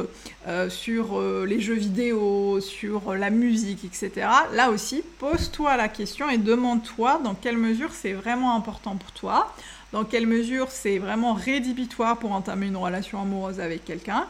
sur 0.68 1.22
les 1.46 1.60
jeux 1.60 1.74
vidéo, 1.74 2.60
sur 2.60 3.14
la 3.14 3.30
musique, 3.30 3.84
etc., 3.84 4.28
là 4.52 4.70
aussi, 4.70 5.02
pose-toi 5.18 5.78
la 5.78 5.88
question 5.88 6.28
et 6.28 6.36
demande-toi 6.36 7.20
dans 7.24 7.34
quelle 7.34 7.56
mesure 7.56 7.92
c'est 7.92 8.12
vraiment 8.12 8.54
important 8.54 8.96
pour 8.96 9.12
toi, 9.12 9.54
dans 9.96 10.04
quelle 10.04 10.26
mesure 10.26 10.70
c'est 10.70 10.98
vraiment 10.98 11.32
rédhibitoire 11.32 12.18
pour 12.18 12.32
entamer 12.32 12.66
une 12.66 12.76
relation 12.76 13.18
amoureuse 13.18 13.60
avec 13.60 13.82
quelqu'un, 13.86 14.26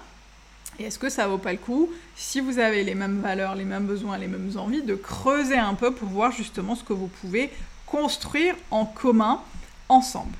et 0.79 0.85
est-ce 0.85 0.97
que 0.97 1.09
ça 1.09 1.27
vaut 1.27 1.39
pas 1.39 1.51
le 1.51 1.59
coup, 1.59 1.91
si 2.15 2.41
vous 2.41 2.61
avez 2.61 2.85
les 2.85 2.95
mêmes 2.95 3.21
valeurs, 3.21 3.57
les 3.57 3.65
mêmes 3.65 3.85
besoins, 3.85 4.17
les 4.17 4.29
mêmes 4.29 4.53
envies, 4.55 4.83
de 4.83 4.95
creuser 4.95 5.59
un 5.59 5.75
peu 5.75 5.91
pour 5.91 6.09
voir 6.09 6.31
justement 6.31 6.77
ce 6.77 6.85
que 6.85 6.93
vous 6.93 7.09
pouvez 7.09 7.51
construire 7.85 8.55
en 8.71 8.85
commun 8.85 9.41
ensemble? 9.89 10.37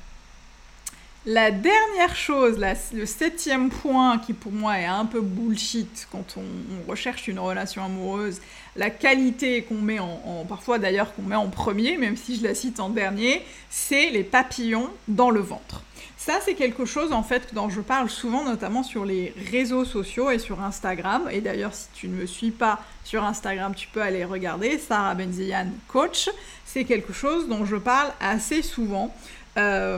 La 1.25 1.51
dernière 1.51 2.15
chose, 2.15 2.57
le 2.93 3.05
septième 3.05 3.69
point 3.69 4.19
qui 4.19 4.31
pour 4.31 4.53
moi 4.53 4.79
est 4.79 4.85
un 4.85 5.05
peu 5.05 5.19
bullshit 5.19 6.07
quand 6.09 6.37
on, 6.37 6.89
recherche 6.89 7.27
une 7.27 7.39
relation 7.39 7.83
amoureuse, 7.83 8.39
la 8.77 8.89
qualité 8.89 9.63
qu'on 9.63 9.75
met 9.75 9.99
en, 9.99 10.45
parfois 10.47 10.79
d'ailleurs 10.79 11.13
qu'on 11.15 11.23
met 11.23 11.35
en 11.35 11.49
premier, 11.49 11.97
même 11.97 12.15
si 12.15 12.37
je 12.37 12.43
la 12.43 12.55
cite 12.55 12.79
en 12.79 12.89
dernier, 12.89 13.43
c'est 13.69 14.09
les 14.11 14.23
papillons 14.23 14.89
dans 15.07 15.31
le 15.31 15.39
ventre. 15.39 15.81
Ça, 16.17 16.39
c'est 16.43 16.55
quelque 16.55 16.85
chose 16.85 17.13
en 17.13 17.23
fait 17.23 17.53
dont 17.53 17.69
je 17.69 17.79
parle 17.79 18.09
souvent, 18.09 18.43
notamment 18.43 18.83
sur 18.83 19.05
les 19.05 19.33
réseaux 19.51 19.85
sociaux 19.85 20.29
et 20.29 20.39
sur 20.39 20.61
Instagram. 20.61 21.23
Et 21.31 21.41
d'ailleurs, 21.41 21.73
si 21.73 21.87
tu 21.93 22.07
ne 22.07 22.15
me 22.15 22.25
suis 22.25 22.51
pas 22.51 22.79
sur 23.03 23.23
Instagram, 23.23 23.73
tu 23.75 23.87
peux 23.87 24.01
aller 24.01 24.25
regarder 24.25 24.77
Sarah 24.77 25.15
Benzian 25.15 25.67
Coach. 25.87 26.29
C'est 26.65 26.83
quelque 26.83 27.13
chose 27.13 27.47
dont 27.47 27.65
je 27.65 27.77
parle 27.77 28.11
assez 28.19 28.61
souvent. 28.61 29.13
Euh, 29.57 29.97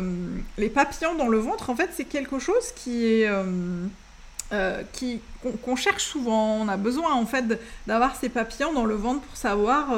les 0.57 0.69
papillons 0.69 1.15
dans 1.15 1.27
le 1.27 1.39
ventre, 1.39 1.69
en 1.69 1.75
fait, 1.75 1.89
c'est 1.93 2.05
quelque 2.05 2.39
chose 2.39 2.71
qui 2.75 3.05
est... 3.05 3.27
Euh, 3.27 3.87
euh, 4.51 4.83
qu'on, 5.63 5.75
cherche 5.75 6.03
souvent. 6.03 6.57
On 6.57 6.67
a 6.67 6.77
besoin 6.77 7.13
en 7.13 7.25
fait 7.25 7.45
d'avoir 7.87 8.15
ces 8.15 8.29
papillons 8.29 8.73
dans 8.73 8.85
le 8.85 8.95
ventre 8.95 9.21
pour 9.21 9.37
savoir 9.37 9.89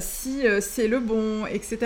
si 0.00 0.42
c'est 0.60 0.88
le 0.88 1.00
bon, 1.00 1.46
etc. 1.46 1.78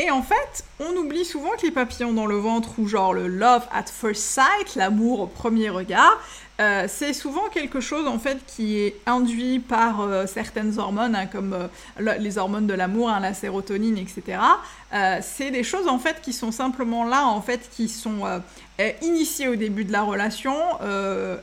Et 0.00 0.12
en 0.12 0.22
fait, 0.22 0.64
on 0.78 0.94
oublie 0.96 1.24
souvent 1.24 1.50
que 1.60 1.66
les 1.66 1.72
papillons 1.72 2.12
dans 2.12 2.26
le 2.26 2.36
ventre 2.36 2.78
ou 2.78 2.86
genre 2.86 3.12
le 3.12 3.26
love 3.26 3.66
at 3.72 3.86
first 3.86 4.22
sight, 4.22 4.76
l'amour 4.76 5.18
au 5.18 5.26
premier 5.26 5.70
regard, 5.70 6.16
euh, 6.60 6.86
c'est 6.88 7.12
souvent 7.12 7.48
quelque 7.48 7.80
chose 7.80 8.08
en 8.08 8.18
fait 8.18 8.38
qui 8.46 8.78
est 8.78 8.96
induit 9.06 9.60
par 9.60 10.00
euh, 10.00 10.26
certaines 10.26 10.78
hormones, 10.78 11.14
hein, 11.14 11.26
comme 11.26 11.52
euh, 11.52 12.14
les 12.18 12.36
hormones 12.36 12.66
de 12.66 12.74
l'amour, 12.74 13.10
hein, 13.10 13.18
la 13.20 13.32
sérotonine, 13.32 13.96
etc. 13.96 14.38
c'est 15.20 15.50
des 15.50 15.62
choses 15.62 15.86
en 15.86 15.98
fait 15.98 16.20
qui 16.20 16.32
sont 16.32 16.50
simplement 16.50 17.04
là, 17.04 17.26
en 17.26 17.42
fait, 17.42 17.68
qui 17.70 17.88
sont 17.88 18.22
initiées 19.02 19.48
au 19.48 19.56
début 19.56 19.84
de 19.84 19.92
la 19.92 20.02
relation 20.02 20.54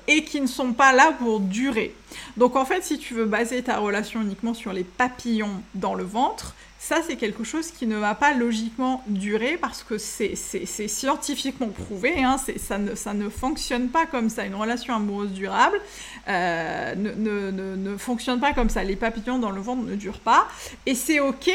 et 0.07 0.23
qui 0.23 0.41
ne 0.41 0.47
sont 0.47 0.73
pas 0.73 0.93
là 0.93 1.11
pour 1.19 1.39
durer. 1.41 1.95
Donc 2.37 2.55
en 2.55 2.65
fait, 2.65 2.83
si 2.83 2.97
tu 2.97 3.13
veux 3.13 3.25
baser 3.25 3.61
ta 3.61 3.77
relation 3.77 4.21
uniquement 4.21 4.53
sur 4.53 4.73
les 4.73 4.83
papillons 4.83 5.61
dans 5.75 5.93
le 5.93 6.03
ventre, 6.03 6.55
ça, 6.87 6.97
c'est 7.01 7.15
quelque 7.15 7.43
chose 7.43 7.71
qui 7.71 7.87
ne 7.87 7.97
va 7.97 8.13
pas 8.13 8.35
logiquement 8.35 9.03
durer 9.07 9.57
parce 9.59 9.81
que 9.81 9.97
c'est 9.97 10.35
scientifiquement 10.35 11.69
prouvé. 11.69 12.23
Hein, 12.23 12.37
ça, 12.57 12.77
ne, 12.77 12.93
ça 12.93 13.15
ne 13.15 13.27
fonctionne 13.27 13.89
pas 13.89 14.05
comme 14.05 14.29
ça. 14.29 14.45
Une 14.45 14.53
relation 14.53 14.93
amoureuse 14.93 15.31
durable 15.31 15.81
euh, 16.27 16.93
ne, 16.93 17.97
fonctionne 17.97 18.39
pas 18.39 18.53
comme 18.53 18.69
ça. 18.69 18.83
Les 18.83 18.95
papillons 18.95 19.39
dans 19.39 19.49
le 19.49 19.61
ventre 19.61 19.81
ne 19.81 19.95
durent 19.95 20.19
pas. 20.19 20.47
Et 20.85 20.93
c'est 20.93 21.19
OK 21.19 21.49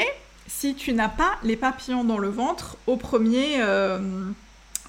si 0.48 0.74
tu 0.74 0.94
n'as 0.94 1.08
pas 1.08 1.38
les 1.44 1.56
papillons 1.56 2.02
dans 2.02 2.18
le 2.18 2.28
ventre 2.28 2.76
au 2.88 2.96
premier. 2.96 3.60
Euh, 3.60 4.00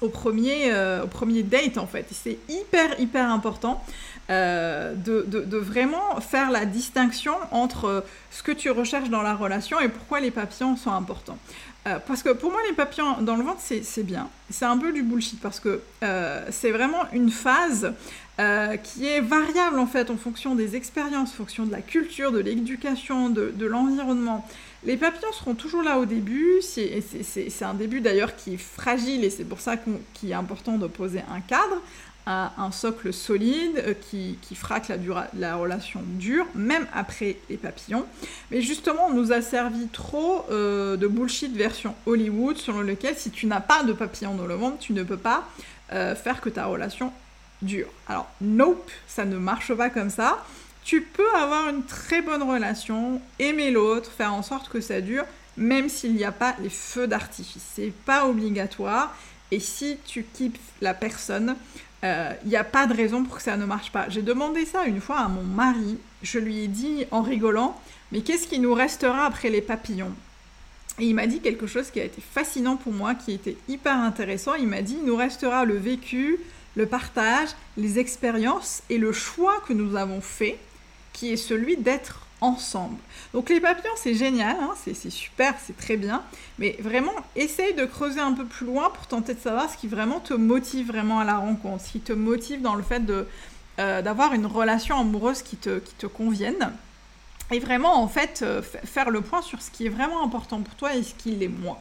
au 0.02 0.08
premier, 0.08 0.72
au 1.02 1.06
premier 1.06 1.42
date 1.42 1.78
en 1.78 1.86
fait. 1.86 2.06
C'est 2.10 2.38
hyper 2.48 2.98
hyper 3.00 3.30
important 3.30 3.82
de, 4.28 4.94
de, 5.26 5.56
vraiment 5.56 6.20
faire 6.20 6.50
la 6.50 6.64
distinction 6.64 7.34
entre 7.50 8.04
ce 8.30 8.42
que 8.42 8.52
tu 8.52 8.70
recherches 8.70 9.10
dans 9.10 9.22
la 9.22 9.34
relation 9.34 9.78
et 9.80 9.88
pourquoi 9.88 10.20
les 10.20 10.30
papillons 10.30 10.76
sont 10.76 10.92
importants. 10.92 11.38
Euh, 11.86 11.98
parce 12.06 12.22
que 12.22 12.30
pour 12.30 12.52
moi, 12.52 12.60
les 12.68 12.74
papillons 12.74 13.22
dans 13.22 13.36
le 13.36 13.42
ventre, 13.42 13.60
c'est 13.60 14.02
bien. 14.04 14.28
C'est 14.50 14.64
un 14.64 14.78
peu 14.78 14.92
du 14.92 15.02
bullshit 15.02 15.40
parce 15.40 15.58
que 15.58 15.80
euh, 16.04 16.46
c'est 16.50 16.70
vraiment 16.70 17.10
une 17.12 17.30
phase 17.30 17.92
euh, 18.38 18.76
qui 18.76 19.06
est 19.06 19.20
variable 19.20 19.78
en 19.78 19.86
fait 19.86 20.10
en 20.10 20.16
fonction 20.16 20.54
des 20.54 20.76
expériences, 20.76 21.30
en 21.30 21.36
fonction 21.36 21.66
de 21.66 21.72
la 21.72 21.80
culture, 21.80 22.30
de 22.30 22.38
l'éducation, 22.38 23.30
de, 23.30 23.52
de 23.54 23.66
l'environnement. 23.66 24.46
Les 24.84 24.96
papillons 24.96 25.32
seront 25.32 25.54
toujours 25.54 25.82
là 25.82 25.98
au 25.98 26.06
début. 26.06 26.60
C'est 26.62 27.62
un 27.62 27.74
début 27.74 28.00
d'ailleurs 28.00 28.34
qui 28.36 28.54
est 28.54 28.58
fragile 28.58 29.24
et 29.24 29.30
c'est 29.30 29.44
pour 29.44 29.60
ça 29.60 29.76
qu'il 30.14 30.30
est 30.30 30.34
important 30.34 30.78
de 30.78 30.86
poser 30.86 31.20
un 31.30 31.40
cadre 31.40 31.80
un 32.26 32.70
socle 32.70 33.12
solide 33.12 33.82
euh, 33.86 33.94
qui, 33.94 34.38
que 34.48 34.92
la, 34.92 35.30
la, 35.34 35.56
relation 35.56 36.00
dure, 36.04 36.46
même 36.54 36.86
après 36.94 37.36
les 37.50 37.56
papillons. 37.56 38.06
Mais 38.50 38.62
justement, 38.62 39.06
on 39.08 39.14
nous 39.14 39.32
a 39.32 39.42
servi 39.42 39.88
trop 39.88 40.44
euh, 40.50 40.96
de 40.96 41.06
bullshit 41.06 41.54
version 41.54 41.94
Hollywood, 42.06 42.56
selon 42.56 42.80
lequel 42.80 43.16
si 43.16 43.30
tu 43.30 43.46
n'as 43.46 43.60
pas 43.60 43.82
de 43.82 43.92
papillons 43.92 44.34
dans 44.34 44.46
le 44.46 44.54
ventre, 44.54 44.78
tu 44.78 44.92
ne 44.92 45.02
peux 45.02 45.16
pas 45.16 45.48
euh, 45.92 46.14
faire 46.14 46.40
que 46.40 46.48
ta 46.48 46.66
relation 46.66 47.12
dure. 47.60 47.88
Alors, 48.08 48.28
nope, 48.40 48.90
ça 49.06 49.24
ne 49.24 49.36
marche 49.36 49.74
pas 49.74 49.90
comme 49.90 50.10
ça. 50.10 50.44
Tu 50.84 51.02
peux 51.02 51.34
avoir 51.34 51.68
une 51.68 51.84
très 51.84 52.22
bonne 52.22 52.42
relation, 52.42 53.20
aimer 53.38 53.70
l'autre, 53.70 54.10
faire 54.10 54.34
en 54.34 54.42
sorte 54.42 54.68
que 54.68 54.80
ça 54.80 55.00
dure, 55.00 55.24
même 55.56 55.88
s'il 55.88 56.14
n'y 56.14 56.24
a 56.24 56.32
pas 56.32 56.56
les 56.60 56.70
feux 56.70 57.06
d'artifice. 57.06 57.62
C'est 57.74 57.92
pas 58.04 58.26
obligatoire. 58.26 59.14
Et 59.50 59.60
si 59.60 59.98
tu 60.06 60.24
kiffes 60.24 60.58
la 60.80 60.94
personne, 60.94 61.56
il 62.02 62.08
euh, 62.08 62.32
n'y 62.46 62.56
a 62.56 62.64
pas 62.64 62.86
de 62.86 62.94
raison 62.94 63.22
pour 63.22 63.36
que 63.36 63.42
ça 63.42 63.56
ne 63.56 63.64
marche 63.64 63.92
pas. 63.92 64.08
J'ai 64.08 64.22
demandé 64.22 64.64
ça 64.64 64.86
une 64.86 65.00
fois 65.00 65.18
à 65.18 65.28
mon 65.28 65.44
mari. 65.44 65.98
Je 66.22 66.38
lui 66.38 66.64
ai 66.64 66.68
dit 66.68 67.04
en 67.10 67.22
rigolant, 67.22 67.80
mais 68.10 68.22
qu'est-ce 68.22 68.48
qui 68.48 68.58
nous 68.58 68.74
restera 68.74 69.26
après 69.26 69.50
les 69.50 69.62
papillons? 69.62 70.12
Et 70.98 71.06
il 71.06 71.14
m'a 71.14 71.26
dit 71.26 71.40
quelque 71.40 71.66
chose 71.66 71.90
qui 71.90 72.00
a 72.00 72.04
été 72.04 72.20
fascinant 72.20 72.76
pour 72.76 72.92
moi, 72.92 73.14
qui 73.14 73.32
était 73.32 73.56
hyper 73.68 73.96
intéressant. 73.96 74.54
Il 74.54 74.66
m'a 74.68 74.82
dit, 74.82 74.96
il 75.00 75.06
nous 75.06 75.16
restera 75.16 75.64
le 75.64 75.76
vécu, 75.76 76.38
le 76.74 76.86
partage, 76.86 77.50
les 77.76 77.98
expériences 77.98 78.82
et 78.90 78.98
le 78.98 79.12
choix 79.12 79.62
que 79.66 79.72
nous 79.72 79.96
avons 79.96 80.20
fait, 80.20 80.58
qui 81.12 81.32
est 81.32 81.36
celui 81.36 81.76
d'être 81.76 82.26
ensemble. 82.40 82.96
Donc 83.32 83.48
les 83.48 83.60
papillons, 83.60 83.94
c'est 83.96 84.14
génial, 84.14 84.56
hein, 84.60 84.74
c'est 84.76 85.10
super, 85.10 85.54
c'est 85.64 85.76
très 85.76 85.96
bien, 85.96 86.22
mais 86.58 86.76
vraiment, 86.80 87.12
essaye 87.36 87.72
de 87.74 87.84
creuser 87.84 88.20
un 88.20 88.32
peu 88.32 88.44
plus 88.44 88.66
loin 88.66 88.90
pour 88.90 89.06
tenter 89.06 89.34
de 89.34 89.40
savoir 89.40 89.70
ce 89.70 89.76
qui 89.76 89.88
vraiment 89.88 90.20
te 90.20 90.34
motive 90.34 90.88
vraiment 90.88 91.20
à 91.20 91.24
la 91.24 91.38
rencontre, 91.38 91.84
ce 91.84 91.92
qui 91.92 92.00
te 92.00 92.12
motive 92.12 92.60
dans 92.60 92.74
le 92.74 92.82
fait 92.82 93.02
euh, 93.78 94.02
d'avoir 94.02 94.34
une 94.34 94.46
relation 94.46 94.98
amoureuse 94.98 95.42
qui 95.42 95.56
te, 95.56 95.78
qui 95.78 95.94
te 95.94 96.06
convienne. 96.06 96.72
Et 97.52 97.60
vraiment, 97.60 98.02
en 98.02 98.08
fait, 98.08 98.40
euh, 98.42 98.62
faire 98.62 99.10
le 99.10 99.20
point 99.20 99.42
sur 99.42 99.60
ce 99.62 99.70
qui 99.70 99.86
est 99.86 99.90
vraiment 99.90 100.24
important 100.24 100.60
pour 100.60 100.74
toi 100.74 100.94
et 100.94 101.02
ce 101.02 101.14
qui 101.14 101.32
l'est 101.32 101.48
moins. 101.48 101.78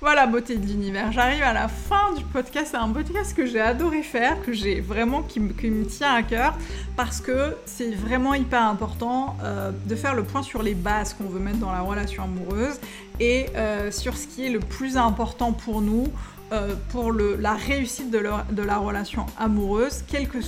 Voilà, 0.00 0.28
beauté 0.28 0.54
de 0.54 0.64
l'univers. 0.64 1.10
J'arrive 1.10 1.42
à 1.42 1.52
la 1.52 1.66
fin 1.66 2.12
du 2.16 2.22
podcast. 2.22 2.68
C'est 2.70 2.76
un 2.76 2.88
podcast 2.90 3.36
que 3.36 3.46
j'ai 3.46 3.60
adoré 3.60 4.04
faire, 4.04 4.40
que 4.42 4.52
j'ai 4.52 4.80
vraiment 4.80 5.24
qui 5.24 5.40
me, 5.40 5.84
tient 5.86 6.14
à 6.14 6.22
cœur, 6.22 6.56
parce 6.94 7.20
que 7.20 7.56
c'est 7.66 7.90
vraiment 7.90 8.32
hyper 8.34 8.62
important 8.62 9.36
euh, 9.42 9.72
de 9.86 9.96
faire 9.96 10.14
le 10.14 10.22
point 10.22 10.44
sur 10.44 10.62
les 10.62 10.74
bases 10.74 11.14
qu'on 11.14 11.28
veut 11.28 11.40
mettre 11.40 11.58
dans 11.58 11.72
la 11.72 11.80
relation 11.80 12.22
amoureuse 12.22 12.78
et 13.18 13.46
euh, 13.56 13.90
sur 13.90 14.16
ce 14.16 14.28
qui 14.28 14.46
est 14.46 14.50
le 14.50 14.60
plus 14.60 14.96
important 14.96 15.52
pour 15.52 15.82
nous. 15.82 16.06
Euh, 16.50 16.76
pour 16.92 17.12
la 17.12 17.52
réussite 17.52 18.10
de, 18.10 18.18
la 18.18 18.78
relation 18.78 19.26
amoureuse, 19.38 20.02
quelles 20.08 20.28
que 20.28 20.40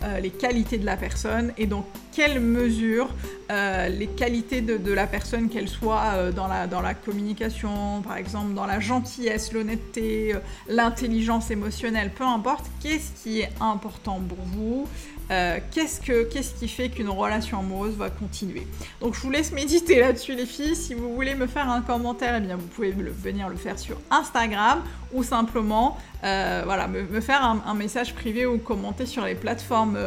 soient 0.00 0.20
les 0.20 0.30
qualités 0.30 0.78
de 0.78 0.86
la 0.86 0.96
personne 0.96 1.52
et 1.56 1.66
donc 1.66 1.86
quelle 2.12 2.40
mesure 2.40 3.08
euh, 3.50 3.88
les 3.88 4.08
qualités 4.08 4.60
de, 4.60 4.92
la 4.92 5.06
personne, 5.06 5.48
qu'elle 5.48 5.68
soit 5.68 6.14
euh, 6.14 6.32
dans, 6.32 6.48
la, 6.48 6.66
dans 6.66 6.80
la 6.80 6.94
communication, 6.94 8.02
par 8.02 8.16
exemple, 8.16 8.54
dans 8.54 8.66
la 8.66 8.80
gentillesse, 8.80 9.52
l'honnêteté, 9.52 10.34
euh, 10.34 10.38
l'intelligence 10.68 11.50
émotionnelle, 11.50 12.10
peu 12.10 12.24
importe, 12.24 12.66
qu'est-ce 12.82 13.22
qui 13.22 13.40
est 13.40 13.50
important 13.60 14.20
pour 14.20 14.38
vous 14.44 14.88
qu'est-ce, 15.28 16.00
que, 16.00 16.24
qu'est-ce 16.24 16.54
qui 16.54 16.68
fait 16.68 16.88
qu'une 16.88 17.08
relation 17.08 17.58
amoureuse 17.58 17.94
va 17.94 18.10
continuer 18.10 18.66
Donc 19.00 19.14
je 19.14 19.20
vous 19.20 19.30
laisse 19.30 19.52
méditer 19.52 20.00
là-dessus 20.00 20.34
les 20.34 20.46
filles. 20.46 20.76
Si 20.76 20.94
vous 20.94 21.14
voulez 21.14 21.34
me 21.34 21.46
faire 21.46 21.68
un 21.68 21.82
commentaire, 21.82 22.36
eh 22.36 22.40
bien 22.40 22.56
vous 22.56 22.66
pouvez 22.66 22.90
venir 22.90 23.48
le 23.48 23.56
faire 23.56 23.78
sur 23.78 24.00
Instagram 24.10 24.82
ou 25.12 25.22
simplement 25.22 25.98
voilà, 26.22 26.88
me, 26.88 27.20
faire 27.20 27.44
un, 27.44 27.74
message 27.74 28.14
privé 28.14 28.46
ou 28.46 28.58
commenter 28.58 29.06
sur 29.06 29.24
les 29.24 29.34
plateformes 29.34 29.98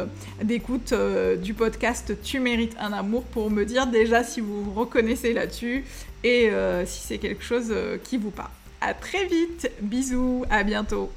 d'écoute 0.42 0.92
du 1.42 1.54
podcast 1.54 2.12
tu 2.22 2.40
mérites 2.40 2.76
un 2.78 2.92
amour 2.92 3.22
pour 3.24 3.50
me 3.50 3.64
dire 3.64 3.86
déjà 3.86 4.24
si 4.24 4.40
vous 4.40 4.64
vous 4.64 4.72
reconnaissez 4.72 5.32
là-dessus 5.32 5.84
et 6.24 6.50
euh, 6.50 6.86
si 6.86 7.00
c'est 7.00 7.18
quelque 7.18 7.42
chose 7.42 7.68
euh, 7.70 7.98
qui 8.02 8.16
vous 8.16 8.30
parle. 8.30 8.50
À 8.80 8.94
très 8.94 9.26
vite, 9.26 9.70
bisous, 9.80 10.44
à 10.50 10.62
bientôt. 10.62 11.10